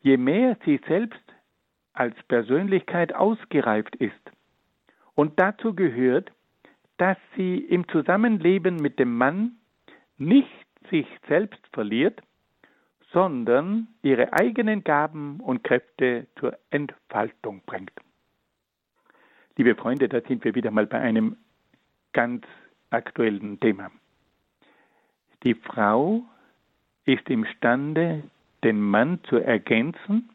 je 0.00 0.16
mehr 0.16 0.56
sie 0.64 0.80
selbst 0.86 1.22
als 1.92 2.14
Persönlichkeit 2.24 3.14
ausgereift 3.14 3.96
ist. 3.96 4.12
Und 5.14 5.38
dazu 5.38 5.74
gehört, 5.74 6.32
dass 6.96 7.16
sie 7.36 7.56
im 7.56 7.88
Zusammenleben 7.88 8.76
mit 8.76 8.98
dem 8.98 9.16
Mann 9.16 9.56
nicht 10.16 10.66
sich 10.90 11.06
selbst 11.28 11.60
verliert, 11.72 12.20
sondern 13.14 13.86
ihre 14.02 14.32
eigenen 14.32 14.84
Gaben 14.84 15.40
und 15.40 15.62
Kräfte 15.62 16.26
zur 16.38 16.58
Entfaltung 16.70 17.62
bringt. 17.64 17.92
Liebe 19.56 19.76
Freunde, 19.76 20.08
da 20.08 20.20
sind 20.20 20.44
wir 20.44 20.54
wieder 20.56 20.72
mal 20.72 20.86
bei 20.86 20.98
einem 20.98 21.36
ganz 22.12 22.44
aktuellen 22.90 23.60
Thema. 23.60 23.90
Die 25.44 25.54
Frau 25.54 26.24
ist 27.04 27.30
imstande, 27.30 28.24
den 28.64 28.80
Mann 28.80 29.20
zu 29.28 29.36
ergänzen 29.36 30.30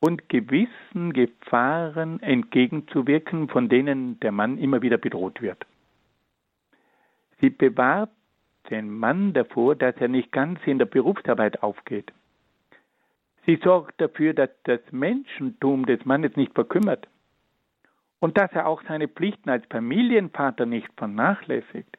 und 0.00 0.28
gewissen 0.28 1.14
Gefahren 1.14 2.20
entgegenzuwirken, 2.20 3.48
von 3.48 3.70
denen 3.70 4.20
der 4.20 4.32
Mann 4.32 4.58
immer 4.58 4.82
wieder 4.82 4.98
bedroht 4.98 5.40
wird. 5.40 5.64
Sie 7.40 7.48
bewahrt 7.48 8.10
den 8.70 8.90
Mann 8.90 9.32
davor, 9.32 9.74
dass 9.74 9.96
er 9.96 10.08
nicht 10.08 10.32
ganz 10.32 10.60
in 10.66 10.78
der 10.78 10.86
Berufsarbeit 10.86 11.62
aufgeht. 11.62 12.12
Sie 13.46 13.56
sorgt 13.56 14.00
dafür, 14.00 14.32
dass 14.32 14.50
das 14.64 14.80
Menschentum 14.90 15.86
des 15.86 16.04
Mannes 16.04 16.34
nicht 16.36 16.54
verkümmert 16.54 17.06
und 18.20 18.38
dass 18.38 18.50
er 18.52 18.66
auch 18.66 18.82
seine 18.88 19.08
Pflichten 19.08 19.50
als 19.50 19.66
Familienvater 19.66 20.64
nicht 20.64 20.88
vernachlässigt. 20.96 21.98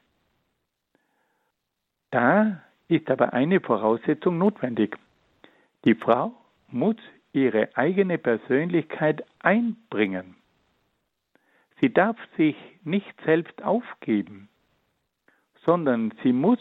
Da 2.09 2.63
ist 2.87 3.09
aber 3.11 3.33
eine 3.33 3.59
Voraussetzung 3.59 4.37
notwendig. 4.37 4.97
Die 5.83 5.95
Frau 5.95 6.33
muss 6.69 6.95
ihre 7.33 7.75
eigene 7.75 8.17
Persönlichkeit 8.17 9.23
einbringen. 9.39 10.35
Sie 11.81 11.93
darf 11.93 12.17
sich 12.37 12.55
nicht 12.83 13.13
selbst 13.25 13.61
aufgeben 13.61 14.49
sondern 15.65 16.13
sie 16.23 16.31
muss 16.31 16.59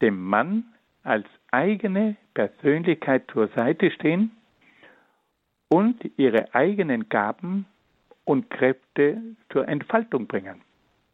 dem 0.00 0.22
Mann 0.22 0.64
als 1.02 1.26
eigene 1.50 2.16
Persönlichkeit 2.34 3.24
zur 3.32 3.48
Seite 3.48 3.90
stehen 3.90 4.30
und 5.68 6.10
ihre 6.16 6.54
eigenen 6.54 7.08
Gaben 7.08 7.66
und 8.24 8.50
Kräfte 8.50 9.20
zur 9.50 9.68
Entfaltung 9.68 10.26
bringen. 10.26 10.62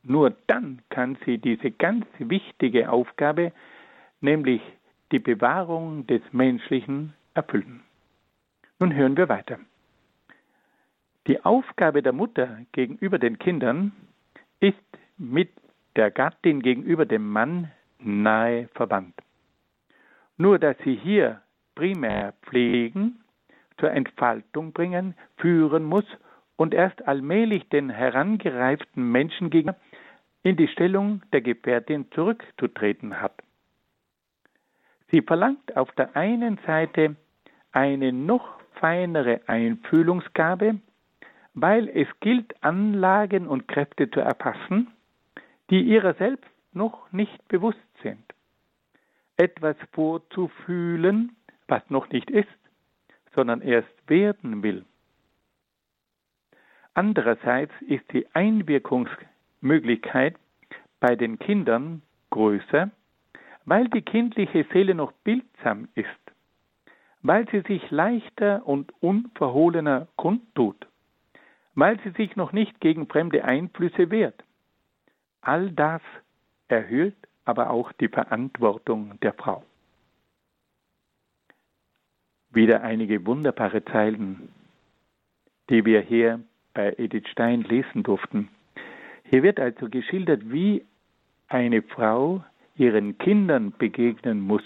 Nur 0.02 0.34
dann 0.46 0.82
kann 0.88 1.18
sie 1.24 1.38
diese 1.38 1.70
ganz 1.70 2.06
wichtige 2.18 2.90
Aufgabe, 2.90 3.52
nämlich 4.20 4.62
die 5.12 5.18
Bewahrung 5.18 6.06
des 6.06 6.22
Menschlichen, 6.32 7.12
erfüllen. 7.34 7.82
Nun 8.78 8.94
hören 8.94 9.16
wir 9.16 9.28
weiter. 9.28 9.58
Die 11.26 11.44
Aufgabe 11.44 12.02
der 12.02 12.12
Mutter 12.12 12.60
gegenüber 12.72 13.18
den 13.18 13.38
Kindern 13.38 13.92
ist 14.60 14.76
mit 15.18 15.50
der 15.96 16.10
Gattin 16.10 16.60
gegenüber 16.60 17.06
dem 17.06 17.28
Mann 17.28 17.70
nahe 17.98 18.68
verwandt. 18.74 19.14
Nur 20.36 20.58
dass 20.58 20.76
sie 20.84 20.94
hier 20.94 21.40
primär 21.74 22.34
pflegen, 22.42 23.20
zur 23.78 23.90
Entfaltung 23.90 24.72
bringen, 24.72 25.14
führen 25.36 25.84
muss 25.84 26.04
und 26.56 26.74
erst 26.74 27.06
allmählich 27.06 27.68
den 27.68 27.90
herangereiften 27.90 29.10
Menschen 29.10 29.50
gegenüber 29.50 29.78
in 30.42 30.56
die 30.56 30.68
Stellung 30.68 31.22
der 31.32 31.40
Gefährtin 31.40 32.10
zurückzutreten 32.12 33.20
hat. 33.20 33.34
Sie 35.10 35.20
verlangt 35.22 35.76
auf 35.76 35.90
der 35.92 36.14
einen 36.16 36.58
Seite 36.66 37.16
eine 37.72 38.12
noch 38.12 38.60
feinere 38.80 39.40
Einfühlungsgabe, 39.46 40.80
weil 41.54 41.88
es 41.88 42.06
gilt, 42.20 42.54
Anlagen 42.62 43.48
und 43.48 43.66
Kräfte 43.66 44.10
zu 44.10 44.20
erfassen, 44.20 44.88
die 45.70 45.82
ihrer 45.82 46.14
selbst 46.14 46.50
noch 46.72 47.12
nicht 47.12 47.46
bewusst 47.48 47.78
sind. 48.02 48.24
Etwas 49.36 49.76
vorzufühlen, 49.92 51.36
was 51.68 51.82
noch 51.90 52.08
nicht 52.10 52.30
ist, 52.30 52.48
sondern 53.34 53.60
erst 53.60 53.92
werden 54.08 54.62
will. 54.62 54.86
Andererseits 56.94 57.74
ist 57.82 58.10
die 58.12 58.26
Einwirkungsmöglichkeit 58.34 60.36
bei 60.98 61.14
den 61.14 61.38
Kindern 61.38 62.00
größer, 62.30 62.90
weil 63.66 63.88
die 63.88 64.00
kindliche 64.00 64.64
Seele 64.72 64.94
noch 64.94 65.12
bildsam 65.12 65.88
ist, 65.94 66.08
weil 67.22 67.46
sie 67.50 67.60
sich 67.62 67.90
leichter 67.90 68.66
und 68.66 68.94
unverhohlener 69.00 70.08
kundtut, 70.16 70.86
weil 71.74 72.00
sie 72.00 72.12
sich 72.12 72.34
noch 72.36 72.52
nicht 72.52 72.80
gegen 72.80 73.08
fremde 73.08 73.44
Einflüsse 73.44 74.10
wehrt. 74.10 74.42
All 75.46 75.70
das 75.70 76.02
erhöht 76.66 77.14
aber 77.44 77.70
auch 77.70 77.92
die 77.92 78.08
Verantwortung 78.08 79.20
der 79.20 79.32
Frau. 79.32 79.64
Wieder 82.50 82.82
einige 82.82 83.24
wunderbare 83.24 83.84
Zeilen, 83.84 84.48
die 85.70 85.84
wir 85.84 86.00
hier 86.00 86.40
bei 86.74 86.94
Edith 86.98 87.28
Stein 87.28 87.62
lesen 87.62 88.02
durften. 88.02 88.48
Hier 89.22 89.44
wird 89.44 89.60
also 89.60 89.88
geschildert, 89.88 90.50
wie 90.50 90.84
eine 91.46 91.82
Frau 91.82 92.44
ihren 92.74 93.16
Kindern 93.18 93.70
begegnen 93.70 94.40
muss. 94.40 94.64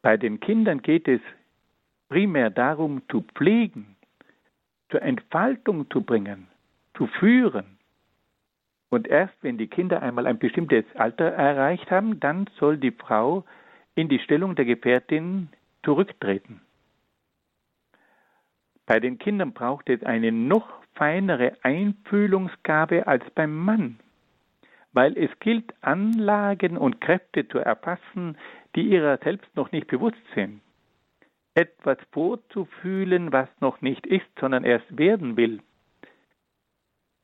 Bei 0.00 0.16
den 0.16 0.40
Kindern 0.40 0.80
geht 0.80 1.08
es 1.08 1.20
primär 2.08 2.48
darum, 2.48 3.02
zu 3.10 3.20
pflegen, 3.20 3.96
zur 4.88 5.02
Entfaltung 5.02 5.90
zu 5.90 6.00
bringen, 6.00 6.48
zu 6.96 7.06
führen. 7.06 7.73
Und 8.90 9.08
erst 9.08 9.34
wenn 9.42 9.58
die 9.58 9.68
Kinder 9.68 10.02
einmal 10.02 10.26
ein 10.26 10.38
bestimmtes 10.38 10.84
Alter 10.94 11.26
erreicht 11.26 11.90
haben, 11.90 12.20
dann 12.20 12.48
soll 12.58 12.76
die 12.76 12.92
Frau 12.92 13.44
in 13.94 14.08
die 14.08 14.18
Stellung 14.18 14.54
der 14.54 14.64
Gefährtin 14.64 15.48
zurücktreten. 15.82 16.60
Bei 18.86 19.00
den 19.00 19.18
Kindern 19.18 19.52
braucht 19.52 19.88
es 19.88 20.02
eine 20.02 20.30
noch 20.30 20.68
feinere 20.94 21.56
Einfühlungsgabe 21.62 23.06
als 23.06 23.24
beim 23.30 23.56
Mann, 23.56 23.98
weil 24.92 25.16
es 25.16 25.30
gilt, 25.40 25.74
Anlagen 25.80 26.76
und 26.76 27.00
Kräfte 27.00 27.48
zu 27.48 27.58
erfassen, 27.58 28.36
die 28.76 28.82
ihrer 28.82 29.18
selbst 29.18 29.54
noch 29.56 29.72
nicht 29.72 29.86
bewusst 29.86 30.22
sind. 30.34 30.60
Etwas 31.54 31.98
vorzufühlen, 32.12 33.32
was 33.32 33.48
noch 33.60 33.80
nicht 33.80 34.06
ist, 34.06 34.26
sondern 34.38 34.64
erst 34.64 34.98
werden 34.98 35.36
will. 35.36 35.60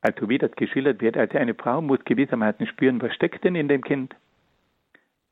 Also 0.02 0.28
wie 0.28 0.38
das 0.38 0.52
geschildert 0.52 1.00
wird, 1.02 1.16
also 1.16 1.36
eine 1.38 1.54
Frau 1.54 1.82
muss 1.82 2.04
gewissermaßen 2.04 2.66
spüren, 2.66 3.02
was 3.02 3.14
steckt 3.14 3.44
denn 3.44 3.54
in 3.54 3.68
dem 3.68 3.82
Kind? 3.82 4.14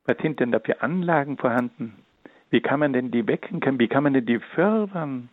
Was 0.05 0.17
sind 0.17 0.39
denn 0.39 0.51
da 0.51 0.59
für 0.59 0.81
Anlagen 0.81 1.37
vorhanden? 1.37 2.03
Wie 2.49 2.61
kann 2.61 2.79
man 2.79 2.93
denn 2.93 3.11
die 3.11 3.27
wecken 3.27 3.59
können? 3.59 3.79
Wie 3.79 3.87
kann 3.87 4.03
man 4.03 4.13
denn 4.13 4.25
die 4.25 4.39
fördern? 4.39 5.29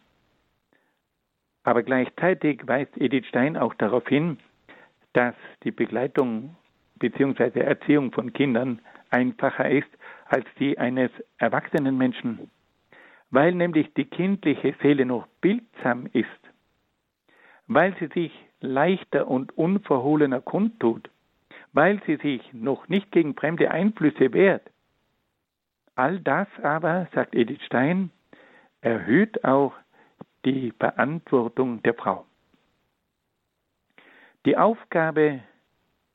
Aber 1.65 1.83
gleichzeitig 1.83 2.67
weist 2.67 2.97
Edith 2.97 3.27
Stein 3.27 3.57
auch 3.57 3.75
darauf 3.75 4.07
hin, 4.07 4.39
dass 5.13 5.35
die 5.65 5.71
Begleitung 5.71 6.57
bzw. 6.97 7.61
Erziehung 7.61 8.13
von 8.13 8.33
Kindern 8.33 8.81
einfacher 9.11 9.69
ist 9.69 9.89
als 10.27 10.47
die 10.59 10.79
eines 10.79 11.11
erwachsenen 11.39 11.97
Menschen, 11.97 12.51
weil 13.31 13.55
nämlich 13.55 13.93
die 13.95 14.05
kindliche 14.05 14.75
Seele 14.83 15.07
noch 15.07 15.27
bildsam 15.41 16.07
ist, 16.13 16.29
weil 17.67 17.97
sie 17.99 18.09
sich 18.09 18.46
leichter 18.67 19.29
und 19.29 19.57
unverhohlener 19.57 20.41
kundtut, 20.41 21.11
weil 21.73 22.03
sie 22.05 22.17
sich 22.17 22.43
noch 22.53 22.89
nicht 22.89 23.11
gegen 23.13 23.35
fremde 23.35 23.71
Einflüsse 23.71 24.33
wehrt, 24.33 24.71
All 25.97 26.21
das 26.21 26.47
aber, 26.63 27.09
sagt 27.15 27.35
Edith 27.35 27.63
Stein, 27.65 28.11
erhöht 28.83 29.43
auch 29.45 29.73
die 30.45 30.73
Verantwortung 30.79 31.83
der 31.83 31.95
Frau. 31.95 32.27
Die 34.45 34.59
Aufgabe 34.59 35.41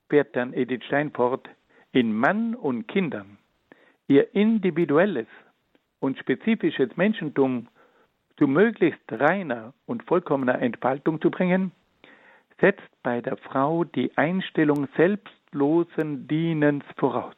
fährt 0.07 0.35
dann 0.35 0.53
Edith 0.53 0.85
Stein 0.85 1.11
fort, 1.11 1.49
in 1.91 2.13
Mann 2.13 2.55
und 2.55 2.87
Kindern 2.87 3.37
ihr 4.07 4.35
individuelles 4.35 5.27
und 5.99 6.17
spezifisches 6.19 6.95
Menschentum 6.95 7.67
zu 8.37 8.47
möglichst 8.47 9.01
reiner 9.09 9.73
und 9.85 10.03
vollkommener 10.03 10.61
Entfaltung 10.61 11.19
zu 11.21 11.31
bringen, 11.31 11.71
setzt 12.61 13.03
bei 13.03 13.21
der 13.21 13.35
Frau 13.37 13.83
die 13.83 14.15
Einstellung 14.17 14.87
selbstlosen 14.95 16.27
Dienens 16.27 16.85
voraus. 16.95 17.35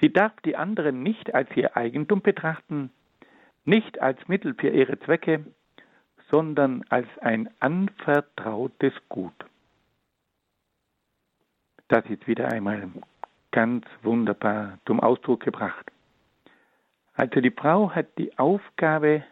Sie 0.00 0.12
darf 0.12 0.32
die 0.44 0.56
anderen 0.56 1.02
nicht 1.02 1.34
als 1.34 1.48
ihr 1.56 1.76
Eigentum 1.76 2.22
betrachten, 2.22 2.90
nicht 3.64 4.00
als 4.00 4.26
Mittel 4.28 4.54
für 4.54 4.68
ihre 4.68 4.98
Zwecke, 5.00 5.44
sondern 6.30 6.84
als 6.88 7.08
ein 7.20 7.50
anvertrautes 7.58 8.92
Gut. 9.08 9.34
Das 11.88 12.04
ist 12.06 12.26
wieder 12.28 12.48
einmal 12.48 12.88
ganz 13.50 13.84
wunderbar 14.02 14.78
zum 14.86 15.00
Ausdruck 15.00 15.40
gebracht. 15.40 15.90
Also 17.14 17.40
die 17.40 17.50
Frau 17.50 17.90
hat 17.90 18.06
die 18.18 18.38
Aufgabe, 18.38 19.24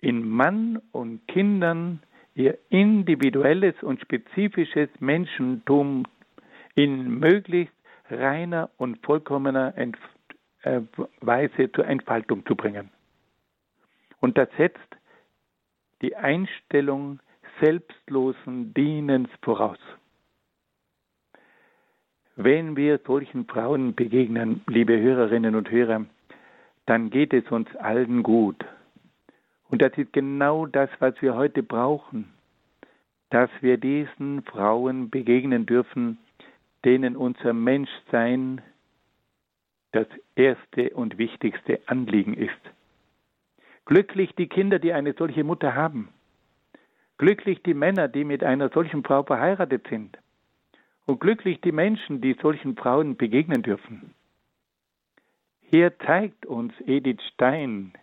in 0.00 0.28
Mann 0.28 0.80
und 0.90 1.28
Kindern 1.28 2.02
ihr 2.34 2.58
individuelles 2.70 3.74
und 3.82 4.00
spezifisches 4.00 4.88
Menschentum 5.00 6.06
in 6.74 7.18
möglichst 7.18 7.74
reiner 8.10 8.70
und 8.78 9.04
vollkommener 9.04 9.76
Entf 9.76 9.98
äh, 10.62 10.80
Weise 11.20 11.70
zur 11.72 11.86
Entfaltung 11.86 12.46
zu 12.46 12.54
bringen. 12.54 12.90
Und 14.20 14.38
das 14.38 14.48
setzt 14.56 14.78
die 16.00 16.16
Einstellung 16.16 17.20
selbstlosen 17.60 18.72
Dienens 18.74 19.28
voraus. 19.42 19.78
Wenn 22.36 22.76
wir 22.76 22.98
solchen 23.06 23.46
Frauen 23.46 23.94
begegnen, 23.94 24.62
liebe 24.66 24.98
Hörerinnen 24.98 25.54
und 25.54 25.70
Hörer, 25.70 26.06
dann 26.86 27.10
geht 27.10 27.32
es 27.34 27.48
uns 27.50 27.68
allen 27.76 28.22
gut. 28.22 28.64
Und 29.72 29.80
das 29.80 29.96
ist 29.96 30.12
genau 30.12 30.66
das, 30.66 30.90
was 30.98 31.14
wir 31.22 31.34
heute 31.34 31.62
brauchen, 31.62 32.30
dass 33.30 33.48
wir 33.62 33.78
diesen 33.78 34.42
Frauen 34.42 35.08
begegnen 35.08 35.64
dürfen, 35.64 36.18
denen 36.84 37.16
unser 37.16 37.54
Menschsein 37.54 38.60
das 39.92 40.06
erste 40.36 40.90
und 40.90 41.16
wichtigste 41.16 41.80
Anliegen 41.86 42.34
ist. 42.34 42.60
Glücklich 43.86 44.34
die 44.34 44.46
Kinder, 44.46 44.78
die 44.78 44.92
eine 44.92 45.14
solche 45.14 45.42
Mutter 45.42 45.74
haben. 45.74 46.10
Glücklich 47.16 47.62
die 47.62 47.72
Männer, 47.72 48.08
die 48.08 48.24
mit 48.24 48.44
einer 48.44 48.68
solchen 48.68 49.02
Frau 49.02 49.22
verheiratet 49.22 49.86
sind. 49.88 50.18
Und 51.06 51.18
glücklich 51.18 51.62
die 51.62 51.72
Menschen, 51.72 52.20
die 52.20 52.36
solchen 52.42 52.76
Frauen 52.76 53.16
begegnen 53.16 53.62
dürfen. 53.62 54.12
Hier 55.62 55.98
zeigt 56.00 56.44
uns 56.44 56.74
Edith 56.84 57.22
Stein, 57.32 57.94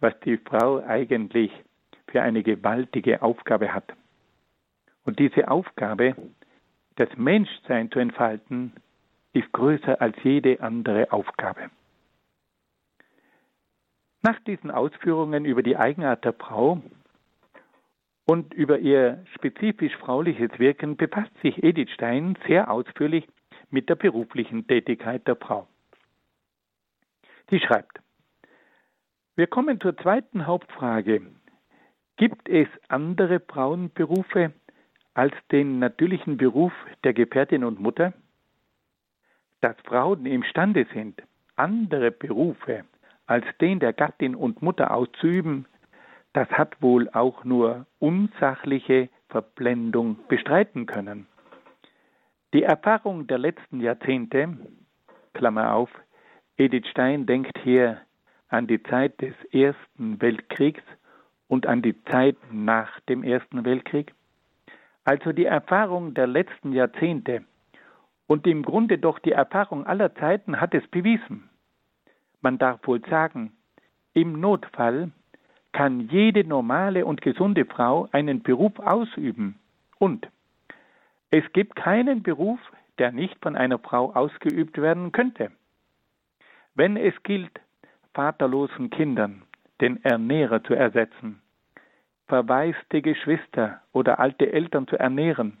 was 0.00 0.18
die 0.20 0.38
Frau 0.38 0.82
eigentlich 0.84 1.52
für 2.08 2.22
eine 2.22 2.42
gewaltige 2.42 3.22
Aufgabe 3.22 3.72
hat. 3.72 3.92
Und 5.04 5.18
diese 5.18 5.48
Aufgabe 5.48 6.14
das 6.98 7.08
Menschsein 7.16 7.90
zu 7.90 7.98
entfalten, 8.00 8.72
ist 9.32 9.52
größer 9.52 10.00
als 10.00 10.16
jede 10.22 10.60
andere 10.60 11.12
Aufgabe. 11.12 11.70
Nach 14.22 14.38
diesen 14.40 14.70
Ausführungen 14.70 15.44
über 15.44 15.62
die 15.62 15.76
Eigenart 15.76 16.24
der 16.24 16.32
Frau 16.32 16.82
und 18.26 18.52
über 18.52 18.80
ihr 18.80 19.24
spezifisch 19.34 19.96
frauliches 19.96 20.58
Wirken 20.58 20.96
befasst 20.96 21.30
sich 21.40 21.62
Edith 21.62 21.90
Stein 21.92 22.36
sehr 22.46 22.70
ausführlich 22.70 23.28
mit 23.70 23.88
der 23.88 23.94
beruflichen 23.94 24.66
Tätigkeit 24.66 25.26
der 25.28 25.36
Frau. 25.36 25.68
Sie 27.48 27.60
schreibt, 27.60 28.00
wir 29.38 29.46
kommen 29.46 29.80
zur 29.80 29.96
zweiten 29.96 30.48
Hauptfrage. 30.48 31.22
Gibt 32.16 32.48
es 32.48 32.66
andere 32.88 33.38
Frauenberufe, 33.38 34.52
als 35.14 35.32
den 35.52 35.78
natürlichen 35.78 36.36
Beruf 36.38 36.72
der 37.04 37.12
Gefährtin 37.14 37.62
und 37.62 37.78
Mutter? 37.78 38.14
Dass 39.60 39.76
Frauen 39.84 40.26
imstande 40.26 40.88
sind, 40.92 41.22
andere 41.54 42.10
Berufe 42.10 42.84
als 43.26 43.44
den 43.60 43.78
der 43.78 43.92
Gattin 43.92 44.34
und 44.34 44.60
Mutter 44.60 44.92
auszuüben, 44.92 45.66
das 46.32 46.48
hat 46.48 46.82
wohl 46.82 47.08
auch 47.10 47.44
nur 47.44 47.86
unsachliche 48.00 49.08
Verblendung 49.28 50.18
bestreiten 50.26 50.86
können. 50.86 51.28
Die 52.54 52.64
Erfahrung 52.64 53.28
der 53.28 53.38
letzten 53.38 53.80
Jahrzehnte, 53.80 54.58
Klammer 55.32 55.74
auf, 55.74 55.90
Edith 56.56 56.88
Stein 56.88 57.24
denkt 57.26 57.56
hier 57.62 58.00
an 58.48 58.66
die 58.66 58.82
Zeit 58.82 59.20
des 59.20 59.34
Ersten 59.52 60.20
Weltkriegs 60.20 60.82
und 61.48 61.66
an 61.66 61.82
die 61.82 62.02
Zeit 62.04 62.36
nach 62.50 63.00
dem 63.00 63.22
Ersten 63.22 63.64
Weltkrieg, 63.64 64.14
also 65.04 65.32
die 65.32 65.46
Erfahrung 65.46 66.14
der 66.14 66.26
letzten 66.26 66.72
Jahrzehnte 66.72 67.44
und 68.26 68.46
im 68.46 68.62
Grunde 68.62 68.98
doch 68.98 69.18
die 69.18 69.32
Erfahrung 69.32 69.86
aller 69.86 70.14
Zeiten 70.14 70.60
hat 70.60 70.74
es 70.74 70.86
bewiesen. 70.88 71.48
Man 72.40 72.58
darf 72.58 72.86
wohl 72.86 73.00
sagen, 73.08 73.52
im 74.12 74.40
Notfall 74.40 75.10
kann 75.72 76.08
jede 76.08 76.44
normale 76.44 77.06
und 77.06 77.22
gesunde 77.22 77.64
Frau 77.64 78.08
einen 78.12 78.42
Beruf 78.42 78.78
ausüben 78.78 79.58
und 79.98 80.28
es 81.30 81.44
gibt 81.52 81.76
keinen 81.76 82.22
Beruf, 82.22 82.58
der 82.98 83.12
nicht 83.12 83.36
von 83.42 83.56
einer 83.56 83.78
Frau 83.78 84.12
ausgeübt 84.12 84.80
werden 84.80 85.12
könnte. 85.12 85.50
Wenn 86.74 86.96
es 86.96 87.14
gilt, 87.22 87.60
vaterlosen 88.18 88.90
Kindern 88.90 89.42
den 89.80 90.02
Ernährer 90.04 90.64
zu 90.64 90.74
ersetzen, 90.74 91.40
verwaiste 92.26 93.00
Geschwister 93.00 93.80
oder 93.92 94.18
alte 94.18 94.52
Eltern 94.52 94.88
zu 94.88 94.96
ernähren, 94.96 95.56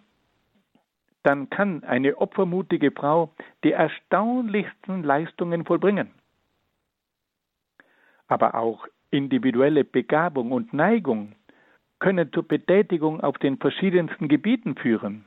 dann 1.22 1.48
kann 1.50 1.84
eine 1.84 2.16
opfermutige 2.18 2.90
Frau 2.90 3.32
die 3.62 3.70
erstaunlichsten 3.70 5.04
Leistungen 5.04 5.64
vollbringen. 5.66 6.10
Aber 8.26 8.56
auch 8.56 8.88
individuelle 9.12 9.84
Begabung 9.84 10.50
und 10.50 10.72
Neigung 10.72 11.36
können 12.00 12.32
zur 12.32 12.42
Betätigung 12.42 13.20
auf 13.20 13.38
den 13.38 13.58
verschiedensten 13.58 14.26
Gebieten 14.26 14.74
führen. 14.74 15.26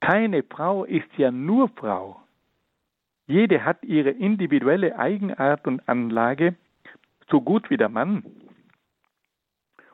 Keine 0.00 0.42
Frau 0.42 0.82
ist 0.82 1.16
ja 1.18 1.30
nur 1.30 1.68
Frau. 1.68 2.20
Jede 3.26 3.64
hat 3.64 3.82
ihre 3.84 4.10
individuelle 4.10 4.98
Eigenart 4.98 5.66
und 5.66 5.88
Anlage, 5.88 6.54
so 7.28 7.40
gut 7.40 7.70
wie 7.70 7.76
der 7.76 7.88
Mann. 7.88 8.24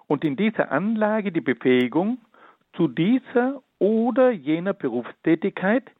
Und 0.06 0.24
in 0.24 0.36
dieser 0.36 0.70
Anlage 0.70 1.32
die 1.32 1.40
Befähigung 1.40 2.18
zu 2.74 2.88
dieser 2.88 3.62
oder 3.78 4.30
jener 4.30 4.74
Berufstätigkeit, 4.74 5.90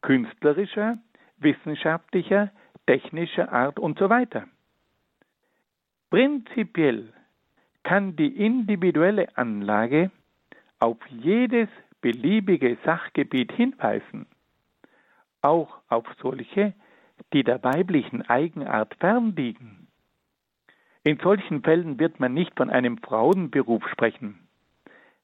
künstlerischer, 0.00 0.98
wissenschaftlicher, 1.38 2.50
technischer 2.86 3.52
Art 3.52 3.78
und 3.80 3.98
so 3.98 4.08
weiter. 4.08 4.46
Prinzipiell 6.10 7.12
kann 7.82 8.14
die 8.14 8.28
individuelle 8.28 9.36
Anlage 9.36 10.10
auf 10.78 10.98
jedes 11.08 11.68
beliebige 12.00 12.78
Sachgebiet 12.84 13.50
hinweisen, 13.52 14.26
auch 15.42 15.78
auf 15.88 16.06
solche, 16.20 16.74
die 17.32 17.44
der 17.44 17.62
weiblichen 17.62 18.22
Eigenart 18.22 18.94
fernliegen. 18.96 19.88
In 21.04 21.18
solchen 21.18 21.62
Fällen 21.62 21.98
wird 21.98 22.18
man 22.18 22.34
nicht 22.34 22.56
von 22.56 22.68
einem 22.68 22.98
Frauenberuf 22.98 23.86
sprechen. 23.88 24.48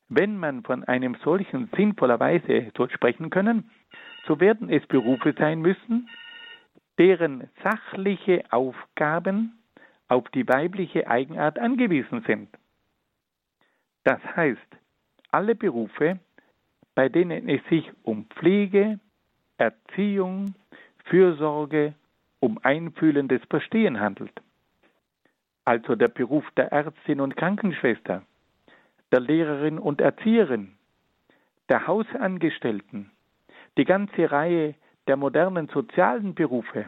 Wenn 0.08 0.36
man 0.36 0.62
von 0.62 0.84
einem 0.84 1.16
solchen 1.24 1.70
sinnvollerweise 1.74 2.70
soll 2.76 2.90
sprechen 2.90 3.30
können, 3.30 3.70
so 4.26 4.40
werden 4.40 4.68
es 4.70 4.86
Berufe 4.86 5.34
sein 5.36 5.60
müssen, 5.60 6.08
deren 6.98 7.48
sachliche 7.62 8.44
Aufgaben 8.50 9.58
auf 10.08 10.28
die 10.30 10.46
weibliche 10.46 11.08
Eigenart 11.08 11.58
angewiesen 11.58 12.22
sind. 12.26 12.48
Das 14.04 14.20
heißt, 14.36 14.60
alle 15.30 15.54
Berufe, 15.54 16.20
bei 16.94 17.08
denen 17.08 17.48
es 17.48 17.64
sich 17.70 17.90
um 18.02 18.26
Pflege, 18.26 19.00
Erziehung, 19.62 20.56
Fürsorge, 21.04 21.94
um 22.40 22.58
einfühlendes 22.64 23.40
Verstehen 23.48 24.00
handelt. 24.00 24.32
Also 25.64 25.94
der 25.94 26.08
Beruf 26.08 26.44
der 26.56 26.72
Ärztin 26.72 27.20
und 27.20 27.36
Krankenschwester, 27.36 28.22
der 29.12 29.20
Lehrerin 29.20 29.78
und 29.78 30.00
Erzieherin, 30.00 30.72
der 31.68 31.86
Hausangestellten, 31.86 33.12
die 33.78 33.84
ganze 33.84 34.32
Reihe 34.32 34.74
der 35.06 35.16
modernen 35.16 35.68
sozialen 35.68 36.34
Berufe, 36.34 36.86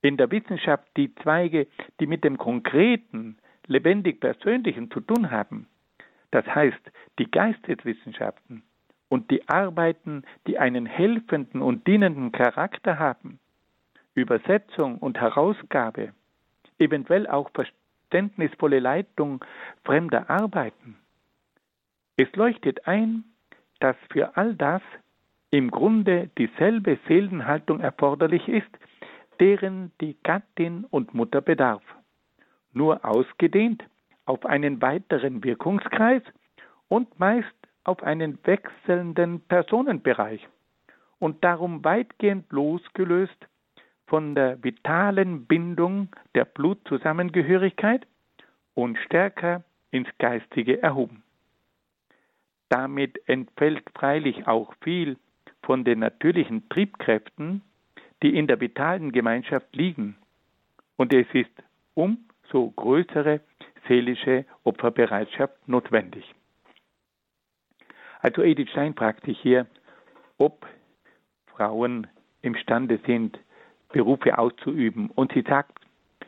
in 0.00 0.16
der 0.16 0.30
Wissenschaft 0.30 0.88
die 0.96 1.14
Zweige, 1.16 1.66
die 2.00 2.06
mit 2.06 2.24
dem 2.24 2.38
Konkreten, 2.38 3.36
lebendig 3.66 4.18
Persönlichen 4.20 4.90
zu 4.90 5.00
tun 5.00 5.30
haben, 5.30 5.66
das 6.30 6.46
heißt 6.46 6.90
die 7.18 7.30
Geisteswissenschaften 7.30 8.62
und 9.12 9.30
die 9.30 9.46
Arbeiten, 9.46 10.22
die 10.46 10.58
einen 10.58 10.86
helfenden 10.86 11.60
und 11.60 11.86
dienenden 11.86 12.32
Charakter 12.32 12.98
haben, 12.98 13.38
Übersetzung 14.14 14.96
und 14.96 15.20
Herausgabe, 15.20 16.14
eventuell 16.78 17.26
auch 17.26 17.50
verständnisvolle 17.50 18.80
Leitung 18.80 19.44
fremder 19.84 20.30
Arbeiten. 20.30 20.96
Es 22.16 22.34
leuchtet 22.36 22.88
ein, 22.88 23.24
dass 23.80 23.96
für 24.10 24.34
all 24.38 24.54
das 24.54 24.80
im 25.50 25.70
Grunde 25.70 26.30
dieselbe 26.38 26.98
Seelenhaltung 27.06 27.80
erforderlich 27.80 28.48
ist, 28.48 28.70
deren 29.40 29.92
die 30.00 30.16
Gattin 30.22 30.86
und 30.88 31.12
Mutter 31.12 31.42
bedarf, 31.42 31.82
nur 32.72 33.04
ausgedehnt 33.04 33.84
auf 34.24 34.46
einen 34.46 34.80
weiteren 34.80 35.44
Wirkungskreis 35.44 36.22
und 36.88 37.20
meist 37.20 37.61
auf 37.84 38.02
einen 38.02 38.38
wechselnden 38.44 39.40
Personenbereich 39.40 40.46
und 41.18 41.42
darum 41.44 41.84
weitgehend 41.84 42.50
losgelöst 42.52 43.46
von 44.06 44.34
der 44.34 44.62
vitalen 44.62 45.46
Bindung 45.46 46.08
der 46.34 46.44
Blutzusammengehörigkeit 46.44 48.06
und 48.74 48.98
stärker 48.98 49.64
ins 49.90 50.08
Geistige 50.18 50.82
erhoben. 50.82 51.22
Damit 52.68 53.20
entfällt 53.28 53.84
freilich 53.94 54.46
auch 54.46 54.72
viel 54.82 55.16
von 55.62 55.84
den 55.84 56.00
natürlichen 56.00 56.68
Triebkräften, 56.68 57.62
die 58.22 58.36
in 58.36 58.46
der 58.46 58.60
vitalen 58.60 59.12
Gemeinschaft 59.12 59.74
liegen. 59.74 60.16
Und 60.96 61.12
es 61.12 61.26
ist 61.32 61.52
umso 61.94 62.70
größere 62.70 63.40
seelische 63.88 64.44
Opferbereitschaft 64.64 65.68
notwendig. 65.68 66.24
Also 68.22 68.42
Edith 68.42 68.70
Stein 68.70 68.94
fragt 68.94 69.26
sich 69.26 69.38
hier, 69.40 69.66
ob 70.38 70.66
Frauen 71.48 72.06
imstande 72.40 73.00
sind, 73.04 73.38
Berufe 73.92 74.38
auszuüben. 74.38 75.10
Und 75.10 75.32
sie 75.32 75.42
sagt, 75.42 75.78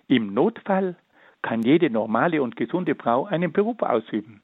im 0.08 0.34
Notfall 0.34 0.96
kann 1.42 1.62
jede 1.62 1.90
normale 1.90 2.42
und 2.42 2.56
gesunde 2.56 2.94
Frau 2.96 3.26
einen 3.26 3.52
Beruf 3.52 3.80
ausüben. 3.80 4.42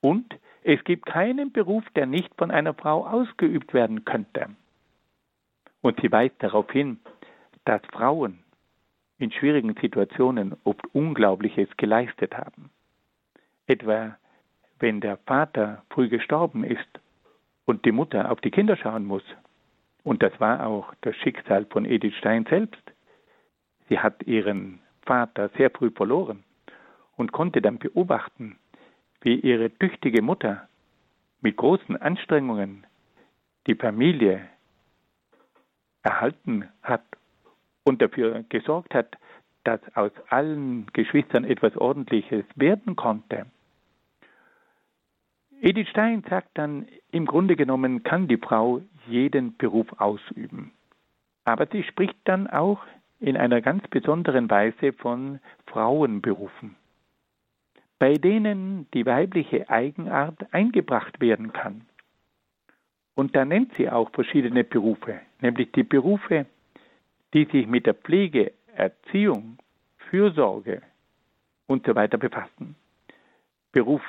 Und 0.00 0.34
es 0.62 0.82
gibt 0.84 1.06
keinen 1.06 1.52
Beruf, 1.52 1.84
der 1.94 2.06
nicht 2.06 2.34
von 2.36 2.50
einer 2.50 2.74
Frau 2.74 3.06
ausgeübt 3.06 3.72
werden 3.72 4.04
könnte. 4.04 4.48
Und 5.80 6.00
sie 6.00 6.10
weist 6.10 6.34
darauf 6.40 6.70
hin, 6.70 6.98
dass 7.64 7.80
Frauen 7.92 8.40
in 9.18 9.30
schwierigen 9.30 9.74
Situationen 9.80 10.56
oft 10.64 10.84
Unglaubliches 10.92 11.68
geleistet 11.76 12.36
haben. 12.36 12.70
Etwa 13.66 14.16
wenn 14.80 15.00
der 15.00 15.18
Vater 15.18 15.82
früh 15.90 16.08
gestorben 16.08 16.64
ist 16.64 16.88
und 17.64 17.84
die 17.84 17.92
Mutter 17.92 18.30
auf 18.30 18.40
die 18.40 18.50
Kinder 18.50 18.76
schauen 18.76 19.04
muss. 19.04 19.22
Und 20.02 20.22
das 20.22 20.38
war 20.40 20.66
auch 20.66 20.94
das 21.02 21.14
Schicksal 21.16 21.66
von 21.66 21.84
Edith 21.84 22.16
Stein 22.16 22.46
selbst. 22.48 22.82
Sie 23.88 23.98
hat 23.98 24.22
ihren 24.26 24.80
Vater 25.02 25.50
sehr 25.56 25.70
früh 25.70 25.90
verloren 25.90 26.44
und 27.16 27.32
konnte 27.32 27.60
dann 27.60 27.78
beobachten, 27.78 28.58
wie 29.20 29.34
ihre 29.34 29.70
tüchtige 29.70 30.22
Mutter 30.22 30.68
mit 31.40 31.56
großen 31.56 31.96
Anstrengungen 31.96 32.86
die 33.66 33.74
Familie 33.74 34.46
erhalten 36.02 36.68
hat 36.82 37.04
und 37.84 38.00
dafür 38.00 38.44
gesorgt 38.48 38.94
hat, 38.94 39.16
dass 39.64 39.80
aus 39.94 40.12
allen 40.28 40.86
Geschwistern 40.92 41.44
etwas 41.44 41.76
Ordentliches 41.76 42.44
werden 42.54 42.96
konnte. 42.96 43.46
Edith 45.62 45.88
Stein 45.90 46.24
sagt 46.28 46.50
dann, 46.54 46.86
im 47.12 47.26
Grunde 47.26 47.54
genommen 47.54 48.02
kann 48.02 48.28
die 48.28 48.38
Frau 48.38 48.80
jeden 49.06 49.56
Beruf 49.58 49.88
ausüben. 50.00 50.72
Aber 51.44 51.66
sie 51.66 51.82
spricht 51.82 52.16
dann 52.24 52.46
auch 52.46 52.80
in 53.18 53.36
einer 53.36 53.60
ganz 53.60 53.86
besonderen 53.88 54.48
Weise 54.48 54.94
von 54.94 55.38
Frauenberufen, 55.66 56.76
bei 57.98 58.14
denen 58.14 58.86
die 58.94 59.04
weibliche 59.04 59.68
Eigenart 59.68 60.52
eingebracht 60.54 61.20
werden 61.20 61.52
kann. 61.52 61.82
Und 63.14 63.36
da 63.36 63.44
nennt 63.44 63.72
sie 63.76 63.90
auch 63.90 64.10
verschiedene 64.12 64.64
Berufe, 64.64 65.20
nämlich 65.42 65.72
die 65.72 65.82
Berufe, 65.82 66.46
die 67.34 67.44
sich 67.44 67.66
mit 67.66 67.84
der 67.84 67.94
Pflege, 67.94 68.52
Erziehung, 68.74 69.58
Fürsorge 70.08 70.80
und 71.66 71.84
so 71.84 71.92
befassen. 71.92 72.76
Beruf, 73.72 74.02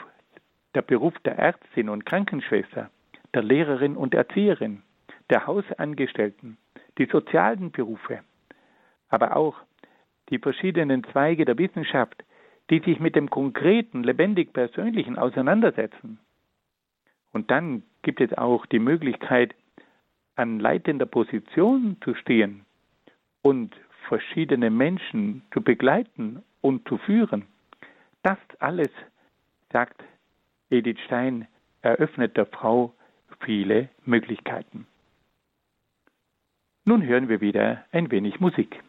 der 0.76 0.82
Beruf 0.82 1.18
der 1.20 1.38
Ärztin 1.38 1.90
und 1.90 2.06
Krankenschwester, 2.06 2.90
der 3.34 3.44
Lehrerin 3.44 3.96
und 3.96 4.14
Erzieherin, 4.14 4.84
der 5.30 5.48
Hausangestellten, 5.48 6.58
die 6.98 7.06
sozialen 7.06 7.72
Berufe, 7.72 8.20
aber 9.10 9.36
auch 9.36 9.56
die 10.30 10.40
verschiedenen 10.40 11.04
Zweige 11.06 11.46
der 11.46 11.58
Wissenschaft, 11.58 12.24
die 12.70 12.80
sich 12.80 13.00
mit 13.00 13.16
dem 13.16 13.30
konkreten, 13.30 14.04
lebendig 14.04 14.54
Persönlichen 14.54 15.18
auseinandersetzen. 15.18 16.20
Und 17.34 17.52
dann 17.52 17.84
gibt 18.02 18.22
es 18.22 18.34
auch 18.38 18.66
die 18.66 18.80
Möglichkeit, 18.80 19.54
an 20.36 20.60
leitender 20.60 21.06
Position 21.06 21.98
zu 22.04 22.16
stehen 22.16 22.66
und 23.42 23.76
verschiedene 24.08 24.70
Menschen 24.70 25.44
zu 25.54 25.62
begleiten 25.62 26.44
und 26.62 26.88
zu 26.88 26.98
führen. 26.98 27.46
Das 28.24 28.38
alles, 28.60 28.90
sagt 29.72 30.02
Edith 30.72 31.00
Stein, 31.06 31.48
eröffnet 31.82 32.38
der 32.38 32.46
Frau 32.46 32.94
viele 33.42 33.90
Möglichkeiten. 34.06 34.88
Nun 36.86 37.04
hören 37.04 37.30
wir 37.30 37.42
wieder 37.42 37.86
ein 37.92 38.10
wenig 38.10 38.40
Musik. 38.40 38.82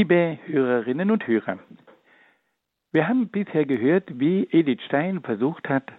Liebe 0.00 0.38
Hörerinnen 0.46 1.10
und 1.10 1.26
Hörer, 1.26 1.58
wir 2.90 3.06
haben 3.06 3.28
bisher 3.28 3.66
gehört, 3.66 4.18
wie 4.18 4.48
Edith 4.50 4.80
Stein 4.86 5.20
versucht 5.20 5.68
hat, 5.68 5.92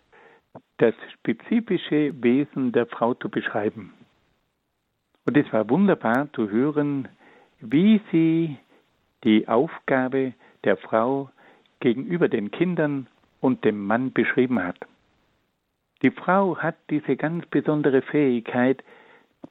das 0.77 0.95
spezifische 1.13 2.11
Wesen 2.23 2.71
der 2.71 2.87
Frau 2.87 3.13
zu 3.13 3.29
beschreiben. 3.29 3.93
Und 5.27 5.37
es 5.37 5.53
war 5.53 5.69
wunderbar 5.69 6.33
zu 6.33 6.49
hören, 6.49 7.09
wie 7.59 8.01
sie 8.11 8.57
die 9.23 9.47
Aufgabe 9.47 10.33
der 10.63 10.77
Frau 10.77 11.29
gegenüber 11.79 12.27
den 12.27 12.49
Kindern 12.49 13.05
und 13.39 13.63
dem 13.63 13.85
Mann 13.85 14.13
beschrieben 14.13 14.63
hat. 14.63 14.79
Die 16.01 16.09
Frau 16.09 16.57
hat 16.57 16.77
diese 16.89 17.17
ganz 17.17 17.45
besondere 17.45 18.01
Fähigkeit, 18.01 18.83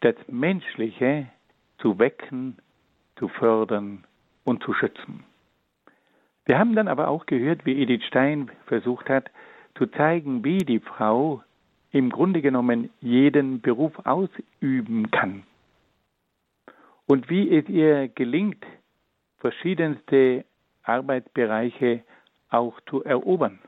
das 0.01 0.17
Menschliche 0.27 1.29
zu 1.79 2.01
wecken, 2.01 2.59
zu 3.15 3.29
fördern 3.29 4.03
und 4.45 4.62
zu 4.62 4.72
schützen. 4.72 5.24
Wir 6.47 6.59
haben 6.59 6.74
dann 6.74 6.88
aber 6.88 7.09
auch 7.09 7.26
gehört, 7.26 7.64
wie 7.66 7.80
Edith 7.80 8.05
Stein 8.05 8.51
versucht 8.66 9.09
hat, 9.09 9.30
zu 9.76 9.86
zeigen, 9.86 10.43
wie 10.45 10.59
die 10.59 10.80
Frau 10.80 11.43
im 11.93 12.11
Grunde 12.11 12.43
genommen 12.43 12.91
jeden 13.01 13.61
Beruf 13.61 13.93
ausüben 14.05 15.11
kann. 15.11 15.45
Und 17.07 17.28
wie 17.28 17.57
es 17.57 17.68
ihr 17.68 18.09
gelingt, 18.09 18.64
verschiedenste 19.38 20.45
Arbeitsbereiche 20.82 22.03
auch 22.49 22.80
zu 22.88 23.05
erobern. 23.05 23.59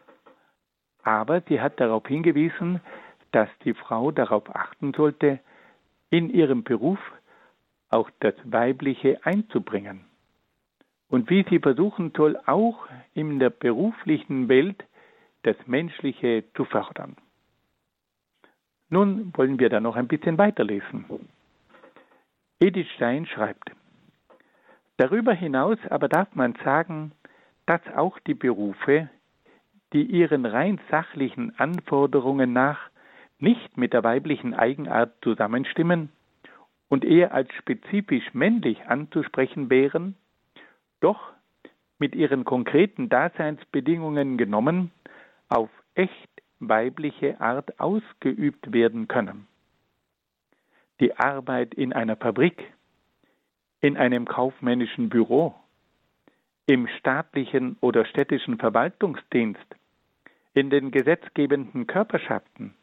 Aber 1.03 1.41
sie 1.49 1.61
hat 1.61 1.81
darauf 1.81 2.07
hingewiesen, 2.07 2.81
dass 3.33 3.49
die 3.65 3.75
Frau 3.75 4.11
darauf 4.11 4.55
achten 4.55 4.93
sollte, 4.93 5.41
in 6.11 6.31
ihrem 6.31 6.63
Beruf 6.63 6.99
auch 7.91 8.11
das 8.21 8.35
Weibliche 8.45 9.25
einzubringen 9.25 10.05
und 11.13 11.29
wie 11.29 11.45
sie 11.51 11.59
versuchen 11.59 12.11
soll, 12.17 12.39
auch 12.47 12.89
in 13.13 13.39
der 13.39 13.51
beruflichen 13.51 14.49
Welt 14.49 14.83
das 15.43 15.57
Menschliche 15.67 16.45
zu 16.55 16.65
fördern. 16.65 17.17
Nun 18.89 19.31
wollen 19.37 19.59
wir 19.59 19.69
da 19.69 19.79
noch 19.79 19.95
ein 19.97 20.09
bisschen 20.09 20.39
weiterlesen. 20.39 21.05
Edith 22.61 22.89
Stein 22.97 23.27
schreibt, 23.27 23.73
Darüber 24.97 25.35
hinaus 25.35 25.77
aber 25.91 26.09
darf 26.09 26.35
man 26.35 26.55
sagen, 26.65 27.13
dass 27.67 27.83
auch 27.95 28.19
die 28.21 28.35
Berufe, 28.35 29.11
die 29.93 30.05
ihren 30.05 30.47
rein 30.47 30.81
sachlichen 30.91 31.59
Anforderungen 31.59 32.55
nach 32.55 32.89
nicht 33.39 33.77
mit 33.77 33.93
der 33.93 34.03
weiblichen 34.03 34.55
Eigenart 34.55 35.13
zusammenstimmen 35.23 36.09
und 36.89 37.05
eher 37.05 37.35
als 37.35 37.53
spezifisch 37.53 38.33
männlich 38.33 38.87
anzusprechen 38.87 39.69
wären, 39.69 40.17
doch 41.03 41.33
mit 41.99 42.15
ihren 42.15 42.45
konkreten 42.45 43.09
Daseinsbedingungen 43.09 44.39
genommen 44.39 44.91
auf 45.49 45.71
echt 45.95 46.31
weibliche 46.59 47.41
Art 47.41 47.79
ausgeübt 47.81 48.73
werden 48.73 49.09
können. 49.09 49.47
Die 51.01 51.17
Arbeit 51.17 51.75
in 51.75 51.93
einer 51.93 52.17
Fabrik, 52.17 52.73
in 53.81 53.97
einem 53.97 54.25
kaufmännischen 54.25 55.09
Büro, 55.09 55.55
im 56.67 56.87
staatlichen 56.99 57.77
oder 57.81 58.05
städtischen 58.05 58.59
Verwaltungsdienst, 58.59 59.67
in 60.55 60.71
den 60.71 60.91
gesetzgebenden 60.91 61.87
Körperschaften, 61.87 62.75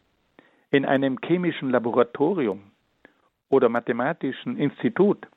in 0.71 0.85
einem 0.85 1.17
chemischen 1.23 1.69
Laboratorium 1.69 2.71
oder 3.49 3.69
mathematischen 3.69 4.57
Institut, 4.57 5.27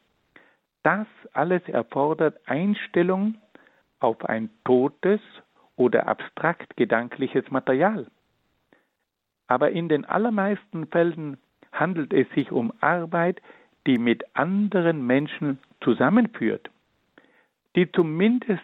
das 0.82 1.06
alles 1.32 1.62
erfordert 1.68 2.40
Einstellung 2.46 3.36
auf 4.00 4.24
ein 4.24 4.50
totes 4.64 5.20
oder 5.76 6.06
abstrakt 6.08 6.76
gedankliches 6.76 7.50
Material. 7.50 8.06
Aber 9.46 9.70
in 9.70 9.88
den 9.88 10.04
allermeisten 10.04 10.86
Fällen 10.86 11.38
handelt 11.72 12.12
es 12.12 12.28
sich 12.30 12.52
um 12.52 12.72
Arbeit, 12.80 13.40
die 13.86 13.98
mit 13.98 14.24
anderen 14.34 15.06
Menschen 15.06 15.58
zusammenführt, 15.82 16.70
die 17.74 17.90
zumindest 17.90 18.62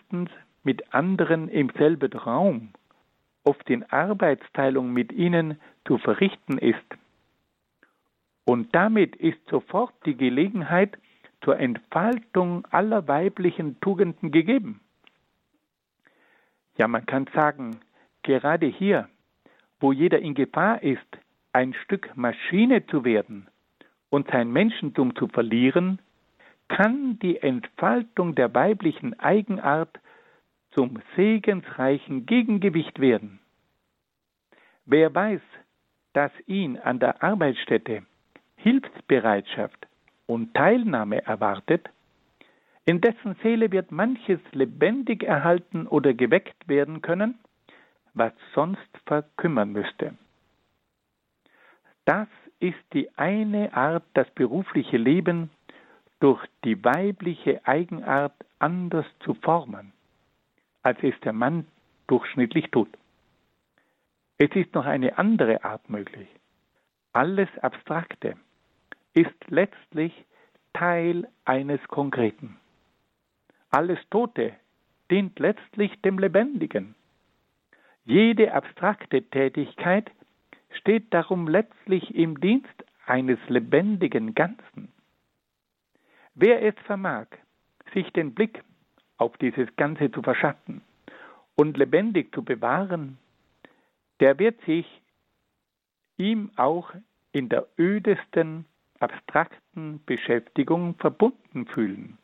mit 0.62 0.94
anderen 0.94 1.48
im 1.48 1.70
selben 1.78 2.12
Raum, 2.12 2.70
oft 3.44 3.68
in 3.70 3.84
Arbeitsteilung 3.90 4.92
mit 4.92 5.12
ihnen 5.12 5.58
zu 5.86 5.98
verrichten 5.98 6.58
ist. 6.58 6.84
Und 8.44 8.74
damit 8.74 9.16
ist 9.16 9.38
sofort 9.48 9.94
die 10.04 10.16
Gelegenheit 10.16 10.98
zur 11.42 11.58
Entfaltung 11.58 12.66
aller 12.70 13.06
weiblichen 13.08 13.80
Tugenden 13.80 14.30
gegeben. 14.30 14.80
Ja, 16.76 16.88
man 16.88 17.06
kann 17.06 17.26
sagen, 17.34 17.80
gerade 18.22 18.66
hier, 18.66 19.08
wo 19.80 19.92
jeder 19.92 20.18
in 20.20 20.34
Gefahr 20.34 20.82
ist, 20.82 21.06
ein 21.52 21.74
Stück 21.74 22.16
Maschine 22.16 22.86
zu 22.86 23.04
werden 23.04 23.48
und 24.10 24.28
sein 24.30 24.50
Menschentum 24.50 25.14
zu 25.16 25.28
verlieren, 25.28 25.98
kann 26.68 27.18
die 27.18 27.38
Entfaltung 27.38 28.34
der 28.34 28.54
weiblichen 28.54 29.18
Eigenart 29.18 29.98
zum 30.70 31.00
segensreichen 31.16 32.26
Gegengewicht 32.26 33.00
werden. 33.00 33.40
Wer 34.84 35.14
weiß, 35.14 35.40
dass 36.12 36.32
ihn 36.46 36.78
an 36.78 36.98
der 36.98 37.22
Arbeitsstätte 37.22 38.02
Hilfsbereitschaft, 38.56 39.86
und 40.28 40.54
Teilnahme 40.54 41.24
erwartet, 41.24 41.88
in 42.84 43.00
dessen 43.00 43.34
Seele 43.42 43.72
wird 43.72 43.90
manches 43.90 44.40
lebendig 44.52 45.22
erhalten 45.22 45.86
oder 45.86 46.14
geweckt 46.14 46.68
werden 46.68 47.02
können, 47.02 47.38
was 48.14 48.32
sonst 48.54 48.88
verkümmern 49.06 49.72
müsste. 49.72 50.14
Das 52.04 52.28
ist 52.60 52.78
die 52.92 53.10
eine 53.16 53.74
Art, 53.74 54.04
das 54.14 54.28
berufliche 54.30 54.96
Leben 54.96 55.50
durch 56.20 56.44
die 56.64 56.82
weibliche 56.84 57.66
Eigenart 57.66 58.34
anders 58.58 59.06
zu 59.20 59.34
formen, 59.34 59.92
als 60.82 60.98
es 61.02 61.18
der 61.20 61.32
Mann 61.32 61.66
durchschnittlich 62.06 62.70
tut. 62.70 62.88
Es 64.38 64.50
ist 64.54 64.74
noch 64.74 64.86
eine 64.86 65.18
andere 65.18 65.64
Art 65.64 65.88
möglich. 65.88 66.28
Alles 67.12 67.48
Abstrakte, 67.60 68.36
ist 69.14 69.34
letztlich 69.48 70.12
Teil 70.72 71.28
eines 71.44 71.80
Konkreten. 71.88 72.56
Alles 73.70 73.98
Tote 74.10 74.54
dient 75.10 75.38
letztlich 75.38 76.00
dem 76.02 76.18
Lebendigen. 76.18 76.94
Jede 78.04 78.54
abstrakte 78.54 79.22
Tätigkeit 79.22 80.10
steht 80.70 81.12
darum 81.12 81.48
letztlich 81.48 82.14
im 82.14 82.40
Dienst 82.40 82.84
eines 83.06 83.38
lebendigen 83.48 84.34
Ganzen. 84.34 84.92
Wer 86.34 86.62
es 86.62 86.74
vermag, 86.86 87.26
sich 87.92 88.10
den 88.12 88.34
Blick 88.34 88.62
auf 89.16 89.36
dieses 89.38 89.74
Ganze 89.76 90.10
zu 90.10 90.22
verschatten 90.22 90.82
und 91.56 91.76
lebendig 91.76 92.32
zu 92.32 92.44
bewahren, 92.44 93.18
der 94.20 94.38
wird 94.38 94.60
sich 94.64 94.86
ihm 96.16 96.50
auch 96.56 96.92
in 97.32 97.48
der 97.48 97.66
ödesten 97.78 98.64
abstrakten 99.00 100.00
Beschäftigung 100.06 100.94
verbunden 100.96 101.66
fühlen. 101.66 102.18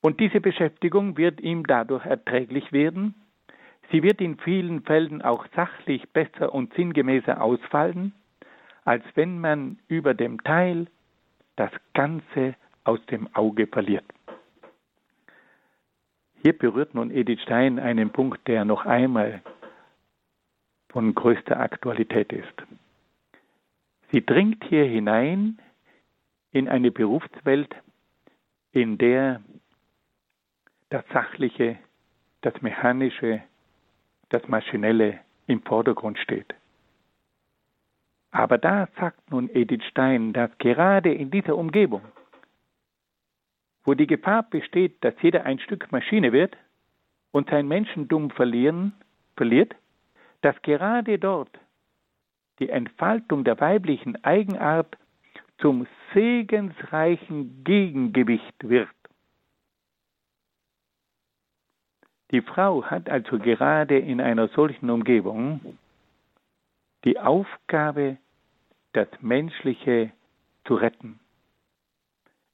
Und 0.00 0.20
diese 0.20 0.40
Beschäftigung 0.40 1.16
wird 1.16 1.40
ihm 1.40 1.66
dadurch 1.66 2.04
erträglich 2.04 2.72
werden, 2.72 3.14
Sie 3.90 4.02
wird 4.02 4.20
in 4.20 4.38
vielen 4.38 4.82
Fällen 4.82 5.22
auch 5.22 5.46
sachlich 5.54 6.08
besser 6.10 6.54
und 6.54 6.72
sinngemäßer 6.74 7.40
ausfallen, 7.40 8.12
als 8.84 9.04
wenn 9.14 9.38
man 9.38 9.78
über 9.88 10.14
dem 10.14 10.42
Teil 10.42 10.86
das 11.56 11.70
Ganze 11.92 12.54
aus 12.84 13.04
dem 13.06 13.34
Auge 13.34 13.66
verliert. 13.66 14.04
Hier 16.42 16.56
berührt 16.56 16.94
nun 16.94 17.10
Edith 17.10 17.40
Stein 17.42 17.78
einen 17.78 18.10
Punkt, 18.10 18.46
der 18.46 18.64
noch 18.64 18.84
einmal 18.84 19.42
von 20.90 21.14
größter 21.14 21.58
Aktualität 21.58 22.32
ist. 22.32 22.62
Sie 24.12 24.24
dringt 24.24 24.62
hier 24.64 24.84
hinein 24.84 25.58
in 26.54 26.68
eine 26.68 26.92
Berufswelt, 26.92 27.74
in 28.70 28.96
der 28.96 29.42
das 30.88 31.04
Sachliche, 31.12 31.78
das 32.42 32.62
Mechanische, 32.62 33.42
das 34.28 34.46
Maschinelle 34.46 35.18
im 35.48 35.62
Vordergrund 35.62 36.16
steht. 36.18 36.54
Aber 38.30 38.56
da 38.56 38.88
sagt 39.00 39.32
nun 39.32 39.50
Edith 39.52 39.84
Stein, 39.90 40.32
dass 40.32 40.56
gerade 40.58 41.12
in 41.12 41.32
dieser 41.32 41.56
Umgebung, 41.56 42.02
wo 43.84 43.94
die 43.94 44.06
Gefahr 44.06 44.44
besteht, 44.44 45.02
dass 45.02 45.14
jeder 45.22 45.44
ein 45.44 45.58
Stück 45.58 45.90
Maschine 45.90 46.32
wird 46.32 46.56
und 47.32 47.50
sein 47.50 47.66
Menschentum 47.66 48.30
verlieren, 48.30 48.92
verliert, 49.36 49.74
dass 50.42 50.60
gerade 50.62 51.18
dort 51.18 51.50
die 52.60 52.68
Entfaltung 52.68 53.42
der 53.42 53.58
weiblichen 53.58 54.22
Eigenart 54.24 54.96
zum 55.58 55.86
segensreichen 56.12 57.64
Gegengewicht 57.64 58.68
wird. 58.68 58.88
Die 62.30 62.42
Frau 62.42 62.84
hat 62.84 63.08
also 63.08 63.38
gerade 63.38 63.98
in 63.98 64.20
einer 64.20 64.48
solchen 64.48 64.90
Umgebung 64.90 65.78
die 67.04 67.18
Aufgabe, 67.18 68.16
das 68.92 69.08
Menschliche 69.20 70.10
zu 70.64 70.74
retten. 70.74 71.20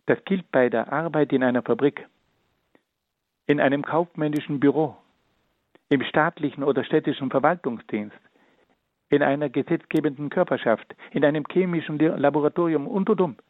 Das 0.07 0.23
gilt 0.25 0.51
bei 0.51 0.69
der 0.69 0.93
Arbeit 0.93 1.33
in 1.33 1.45
einer 1.45 1.63
Fabrik, 1.63 2.07
in 3.47 3.61
einem 3.61 3.83
kaufmännischen 3.83 4.59
Büro, 4.59 4.97
im 5.89 6.03
staatlichen 6.03 6.65
oder 6.65 6.85
städtischen 6.85 7.31
Verwaltungsdienst, 7.31 8.19
in 9.11 9.23
einer 9.23 9.49
gesetzgebenden 9.49 10.31
Körperschaft, 10.31 10.95
in 11.11 11.25
einem 11.25 11.45
chemischen 11.51 11.99
Laboratorium 11.99 12.87
und 12.87 13.11
und 13.11 13.21
und. 13.21 13.43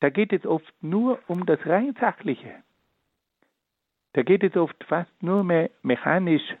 Da 0.00 0.10
geht 0.10 0.32
es 0.32 0.46
oft 0.46 0.72
nur 0.80 1.18
um 1.28 1.44
das 1.46 1.64
rein 1.66 1.94
Sachliche. 2.00 2.50
Da 4.14 4.22
geht 4.22 4.42
es 4.42 4.56
oft 4.56 4.82
fast 4.84 5.22
nur 5.22 5.44
mehr 5.44 5.70
mechanisch, 5.82 6.56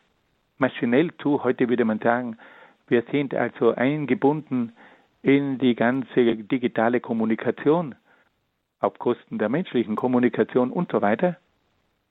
maschinell 0.58 1.10
zu. 1.18 1.42
Heute 1.42 1.68
würde 1.68 1.84
man 1.84 1.98
sagen, 2.00 2.36
wir 2.86 3.02
sind 3.10 3.34
also 3.34 3.74
eingebunden 3.74 4.72
in 5.22 5.58
die 5.58 5.74
ganze 5.74 6.36
digitale 6.36 7.00
Kommunikation 7.00 7.94
auf 8.80 8.98
Kosten 8.98 9.38
der 9.38 9.48
menschlichen 9.48 9.96
Kommunikation 9.96 10.70
und 10.70 10.92
so 10.92 11.00
weiter. 11.00 11.36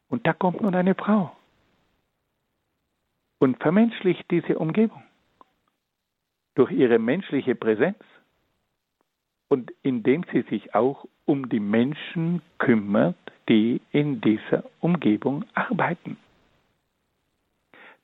Und 0.10 0.26
da 0.26 0.34
kommt 0.34 0.62
nun 0.62 0.76
eine 0.76 0.96
Frau 0.96 1.36
und 3.40 3.62
vermenschlicht 3.62 4.30
diese 4.32 4.58
Umgebung 4.58 5.04
durch 6.58 6.72
ihre 6.72 6.98
menschliche 6.98 7.54
Präsenz 7.54 8.00
und 9.48 9.72
indem 9.84 10.26
sie 10.34 10.42
sich 10.50 10.74
auch 10.74 11.06
um 11.26 11.50
die 11.50 11.60
Menschen 11.60 12.42
kümmert, 12.58 13.16
die 13.48 13.80
in 13.92 14.22
dieser 14.22 14.64
Umgebung 14.80 15.46
arbeiten. 15.54 16.18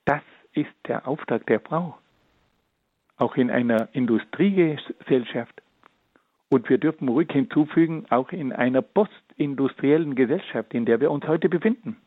Das 0.06 0.22
ist 0.54 0.70
der 0.88 1.08
Auftrag 1.08 1.48
der 1.48 1.62
Frau, 1.62 1.98
auch 3.18 3.36
in 3.38 3.50
einer 3.50 3.90
Industriegesellschaft. 3.94 5.62
Und 6.50 6.70
wir 6.70 6.78
dürfen 6.78 7.08
ruhig 7.08 7.32
hinzufügen, 7.32 8.06
auch 8.12 8.32
in 8.32 8.54
einer 8.54 8.84
postindustriellen 8.84 10.14
Gesellschaft, 10.14 10.76
in 10.76 10.86
der 10.86 11.02
wir 11.02 11.10
uns 11.10 11.26
heute 11.26 11.50
befinden. 11.50 11.98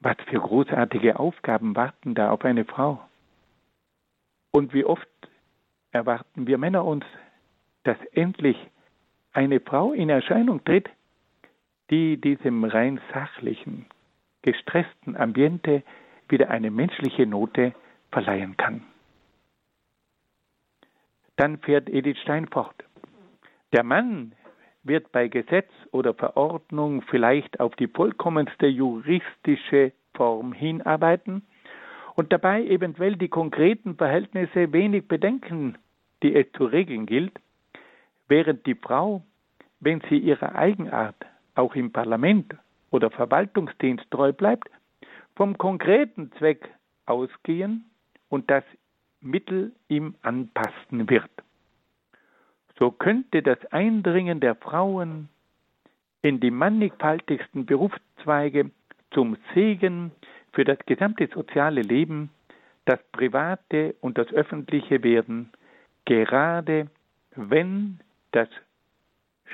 Was 0.00 0.16
für 0.26 0.40
großartige 0.40 1.18
Aufgaben 1.18 1.74
warten 1.74 2.14
da 2.14 2.30
auf 2.30 2.44
eine 2.44 2.66
Frau? 2.66 3.00
Und 4.52 4.74
wie 4.74 4.84
oft 4.84 5.08
erwarten 5.92 6.46
wir 6.46 6.58
Männer 6.58 6.84
uns, 6.84 7.04
dass 7.84 7.98
endlich 8.12 8.56
eine 9.32 9.60
Frau 9.60 9.92
in 9.92 10.08
Erscheinung 10.08 10.64
tritt, 10.64 10.88
die 11.90 12.20
diesem 12.20 12.64
rein 12.64 13.00
sachlichen, 13.12 13.86
gestressten 14.42 15.16
Ambiente 15.16 15.82
wieder 16.28 16.50
eine 16.50 16.70
menschliche 16.70 17.26
Note 17.26 17.74
verleihen 18.12 18.56
kann. 18.56 18.82
Dann 21.36 21.58
fährt 21.58 21.88
Edith 21.88 22.18
Stein 22.18 22.48
fort. 22.48 22.84
Der 23.72 23.82
Mann 23.82 24.34
wird 24.82 25.12
bei 25.12 25.28
Gesetz 25.28 25.70
oder 25.90 26.14
Verordnung 26.14 27.02
vielleicht 27.02 27.60
auf 27.60 27.74
die 27.76 27.88
vollkommenste 27.88 28.66
juristische 28.66 29.92
Form 30.14 30.52
hinarbeiten 30.52 31.46
und 32.14 32.32
dabei 32.32 32.64
eventuell 32.66 33.16
die 33.16 33.28
konkreten 33.28 33.96
Verhältnisse 33.96 34.72
wenig 34.72 35.08
bedenken, 35.08 35.78
die 36.22 36.34
es 36.34 36.46
zu 36.52 36.64
regeln 36.64 37.06
gilt, 37.06 37.32
während 38.28 38.66
die 38.66 38.74
Frau, 38.74 39.22
wenn 39.80 40.00
sie 40.08 40.18
ihrer 40.18 40.54
Eigenart 40.54 41.16
auch 41.54 41.74
im 41.74 41.92
Parlament 41.92 42.54
oder 42.90 43.10
Verwaltungsdienst 43.10 44.10
treu 44.10 44.32
bleibt, 44.32 44.70
vom 45.36 45.56
konkreten 45.56 46.30
Zweck 46.38 46.68
ausgehen 47.06 47.84
und 48.28 48.50
das 48.50 48.64
Mittel 49.20 49.72
ihm 49.88 50.14
anpassen 50.22 51.08
wird. 51.08 51.30
So 52.78 52.90
könnte 52.90 53.42
das 53.42 53.58
Eindringen 53.72 54.40
der 54.40 54.54
Frauen 54.54 55.28
in 56.22 56.40
die 56.40 56.50
mannigfaltigsten 56.50 57.66
Berufszweige 57.66 58.70
zum 59.10 59.36
Segen 59.54 60.12
für 60.52 60.64
das 60.64 60.78
gesamte 60.86 61.28
soziale 61.28 61.82
Leben, 61.82 62.30
das 62.84 63.00
private 63.12 63.94
und 64.00 64.18
das 64.18 64.32
öffentliche 64.32 65.02
werden, 65.02 65.52
gerade 66.04 66.88
wenn 67.36 68.00
das 68.32 68.48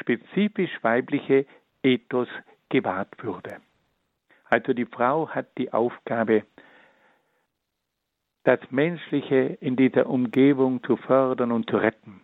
spezifisch 0.00 0.70
weibliche 0.82 1.46
Ethos 1.82 2.28
gewahrt 2.68 3.22
würde. 3.22 3.58
Also 4.44 4.72
die 4.72 4.86
Frau 4.86 5.28
hat 5.28 5.46
die 5.58 5.72
Aufgabe, 5.72 6.44
das 8.44 8.60
Menschliche 8.70 9.58
in 9.60 9.74
dieser 9.74 10.06
Umgebung 10.08 10.82
zu 10.84 10.96
fördern 10.96 11.50
und 11.50 11.68
zu 11.68 11.78
retten, 11.78 12.20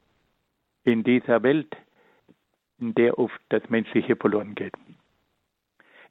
in 0.84 1.02
dieser 1.02 1.42
Welt, 1.42 1.76
in 2.78 2.94
der 2.94 3.18
oft 3.18 3.40
das 3.48 3.68
Menschliche 3.70 4.14
verloren 4.14 4.54
geht. 4.54 4.74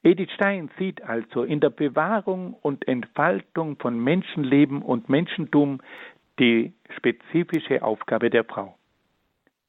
Edith 0.04 0.32
Stein 0.32 0.72
sieht 0.80 1.04
also 1.04 1.44
in 1.44 1.60
der 1.60 1.70
Bewahrung 1.70 2.56
und 2.62 2.88
Entfaltung 2.88 3.78
von 3.78 4.00
Menschenleben 4.04 4.82
und 4.82 5.10
Menschentum 5.10 5.80
die 6.40 6.74
spezifische 6.98 7.84
Aufgabe 7.84 8.32
der 8.32 8.44
Frau. 8.44 8.76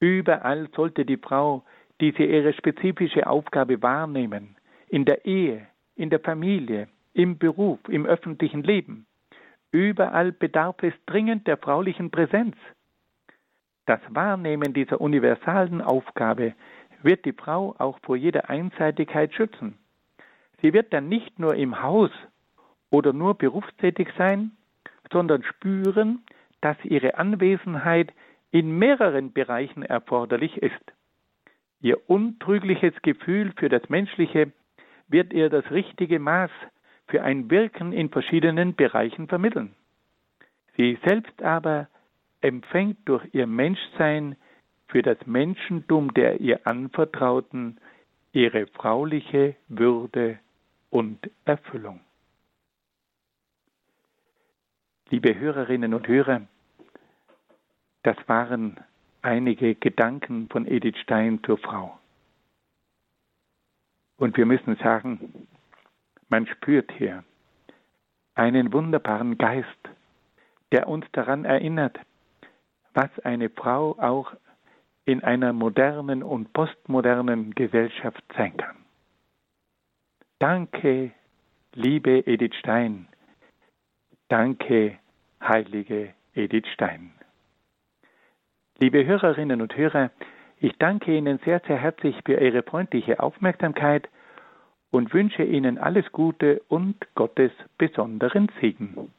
Überall 0.00 0.68
sollte 0.74 1.04
die 1.04 1.18
Frau 1.18 1.64
diese 2.00 2.24
ihre 2.24 2.54
spezifische 2.54 3.26
Aufgabe 3.26 3.82
wahrnehmen, 3.82 4.56
in 4.88 5.04
der 5.04 5.26
Ehe, 5.26 5.66
in 5.96 6.08
der 6.08 6.20
Familie, 6.20 6.88
im 7.12 7.36
Beruf, 7.36 7.78
im 7.88 8.06
öffentlichen 8.06 8.62
Leben. 8.62 9.06
Überall 9.70 10.32
bedarf 10.32 10.76
es 10.82 10.94
dringend 11.06 11.46
der 11.46 11.58
fraulichen 11.58 12.10
Präsenz. 12.10 12.56
Das 13.84 14.00
Wahrnehmen 14.08 14.72
dieser 14.72 15.00
universalen 15.00 15.82
Aufgabe 15.82 16.54
wird 17.02 17.24
die 17.26 17.32
Frau 17.32 17.74
auch 17.78 17.98
vor 18.02 18.16
jeder 18.16 18.48
Einseitigkeit 18.48 19.34
schützen. 19.34 19.78
Sie 20.62 20.72
wird 20.72 20.92
dann 20.92 21.08
nicht 21.08 21.38
nur 21.38 21.56
im 21.56 21.82
Haus 21.82 22.10
oder 22.90 23.12
nur 23.12 23.34
berufstätig 23.34 24.08
sein, 24.16 24.52
sondern 25.12 25.42
spüren, 25.42 26.22
dass 26.60 26.76
ihre 26.84 27.18
Anwesenheit 27.18 28.12
in 28.52 28.78
mehreren 28.78 29.32
Bereichen 29.32 29.82
erforderlich 29.82 30.56
ist. 30.58 30.92
Ihr 31.80 31.98
untrügliches 32.08 32.94
Gefühl 33.02 33.52
für 33.56 33.68
das 33.68 33.88
Menschliche 33.88 34.52
wird 35.08 35.32
ihr 35.32 35.50
das 35.50 35.68
richtige 35.72 36.20
Maß 36.20 36.50
für 37.08 37.22
ein 37.22 37.50
Wirken 37.50 37.92
in 37.92 38.08
verschiedenen 38.08 38.76
Bereichen 38.76 39.26
vermitteln. 39.26 39.74
Sie 40.76 40.98
selbst 41.04 41.42
aber 41.42 41.88
empfängt 42.40 42.98
durch 43.06 43.26
ihr 43.32 43.46
Menschsein 43.46 44.36
für 44.86 45.02
das 45.02 45.18
Menschentum 45.26 46.14
der 46.14 46.40
ihr 46.40 46.66
Anvertrauten 46.66 47.78
ihre 48.32 48.66
frauliche 48.68 49.56
Würde 49.68 50.38
und 50.92 51.30
Erfüllung. 51.46 52.00
Liebe 55.08 55.38
Hörerinnen 55.38 55.94
und 55.94 56.06
Hörer, 56.06 56.42
das 58.02 58.16
waren 58.26 58.76
einige 59.22 59.74
Gedanken 59.74 60.48
von 60.50 60.66
Edith 60.66 60.98
Stein 60.98 61.42
zur 61.44 61.56
Frau. 61.56 61.98
Und 64.18 64.36
wir 64.36 64.44
müssen 64.44 64.76
sagen, 64.76 65.48
man 66.28 66.46
spürt 66.46 66.92
hier, 66.92 67.24
einen 68.34 68.72
wunderbaren 68.72 69.38
Geist, 69.38 69.68
der 70.72 70.88
uns 70.88 71.06
daran 71.12 71.46
erinnert, 71.46 71.98
was 72.92 73.10
eine 73.20 73.48
Frau 73.48 73.98
auch 73.98 74.32
in 75.06 75.24
einer 75.24 75.54
modernen 75.54 76.22
und 76.22 76.52
postmodernen 76.52 77.54
Gesellschaft 77.54 78.22
sein 78.36 78.56
kann. 78.58 78.81
Danke, 80.42 81.12
liebe 81.72 82.26
Edith 82.26 82.56
Stein. 82.58 83.06
Danke, 84.26 84.98
heilige 85.40 86.14
Edith 86.34 86.66
Stein. 86.74 87.12
Liebe 88.80 89.06
Hörerinnen 89.06 89.62
und 89.62 89.76
Hörer, 89.76 90.10
ich 90.58 90.72
danke 90.80 91.16
Ihnen 91.16 91.38
sehr, 91.44 91.62
sehr 91.68 91.76
herzlich 91.76 92.16
für 92.26 92.40
Ihre 92.40 92.64
freundliche 92.64 93.20
Aufmerksamkeit 93.20 94.08
und 94.90 95.14
wünsche 95.14 95.44
Ihnen 95.44 95.78
alles 95.78 96.10
Gute 96.10 96.60
und 96.66 96.96
Gottes 97.14 97.52
besonderen 97.78 98.50
Segen. 98.60 99.12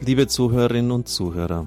Liebe 0.00 0.28
Zuhörerinnen 0.28 0.92
und 0.92 1.08
Zuhörer, 1.08 1.66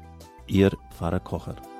Ihr 0.47 0.71
Pfarrer 0.91 1.19
Kocher. 1.19 1.70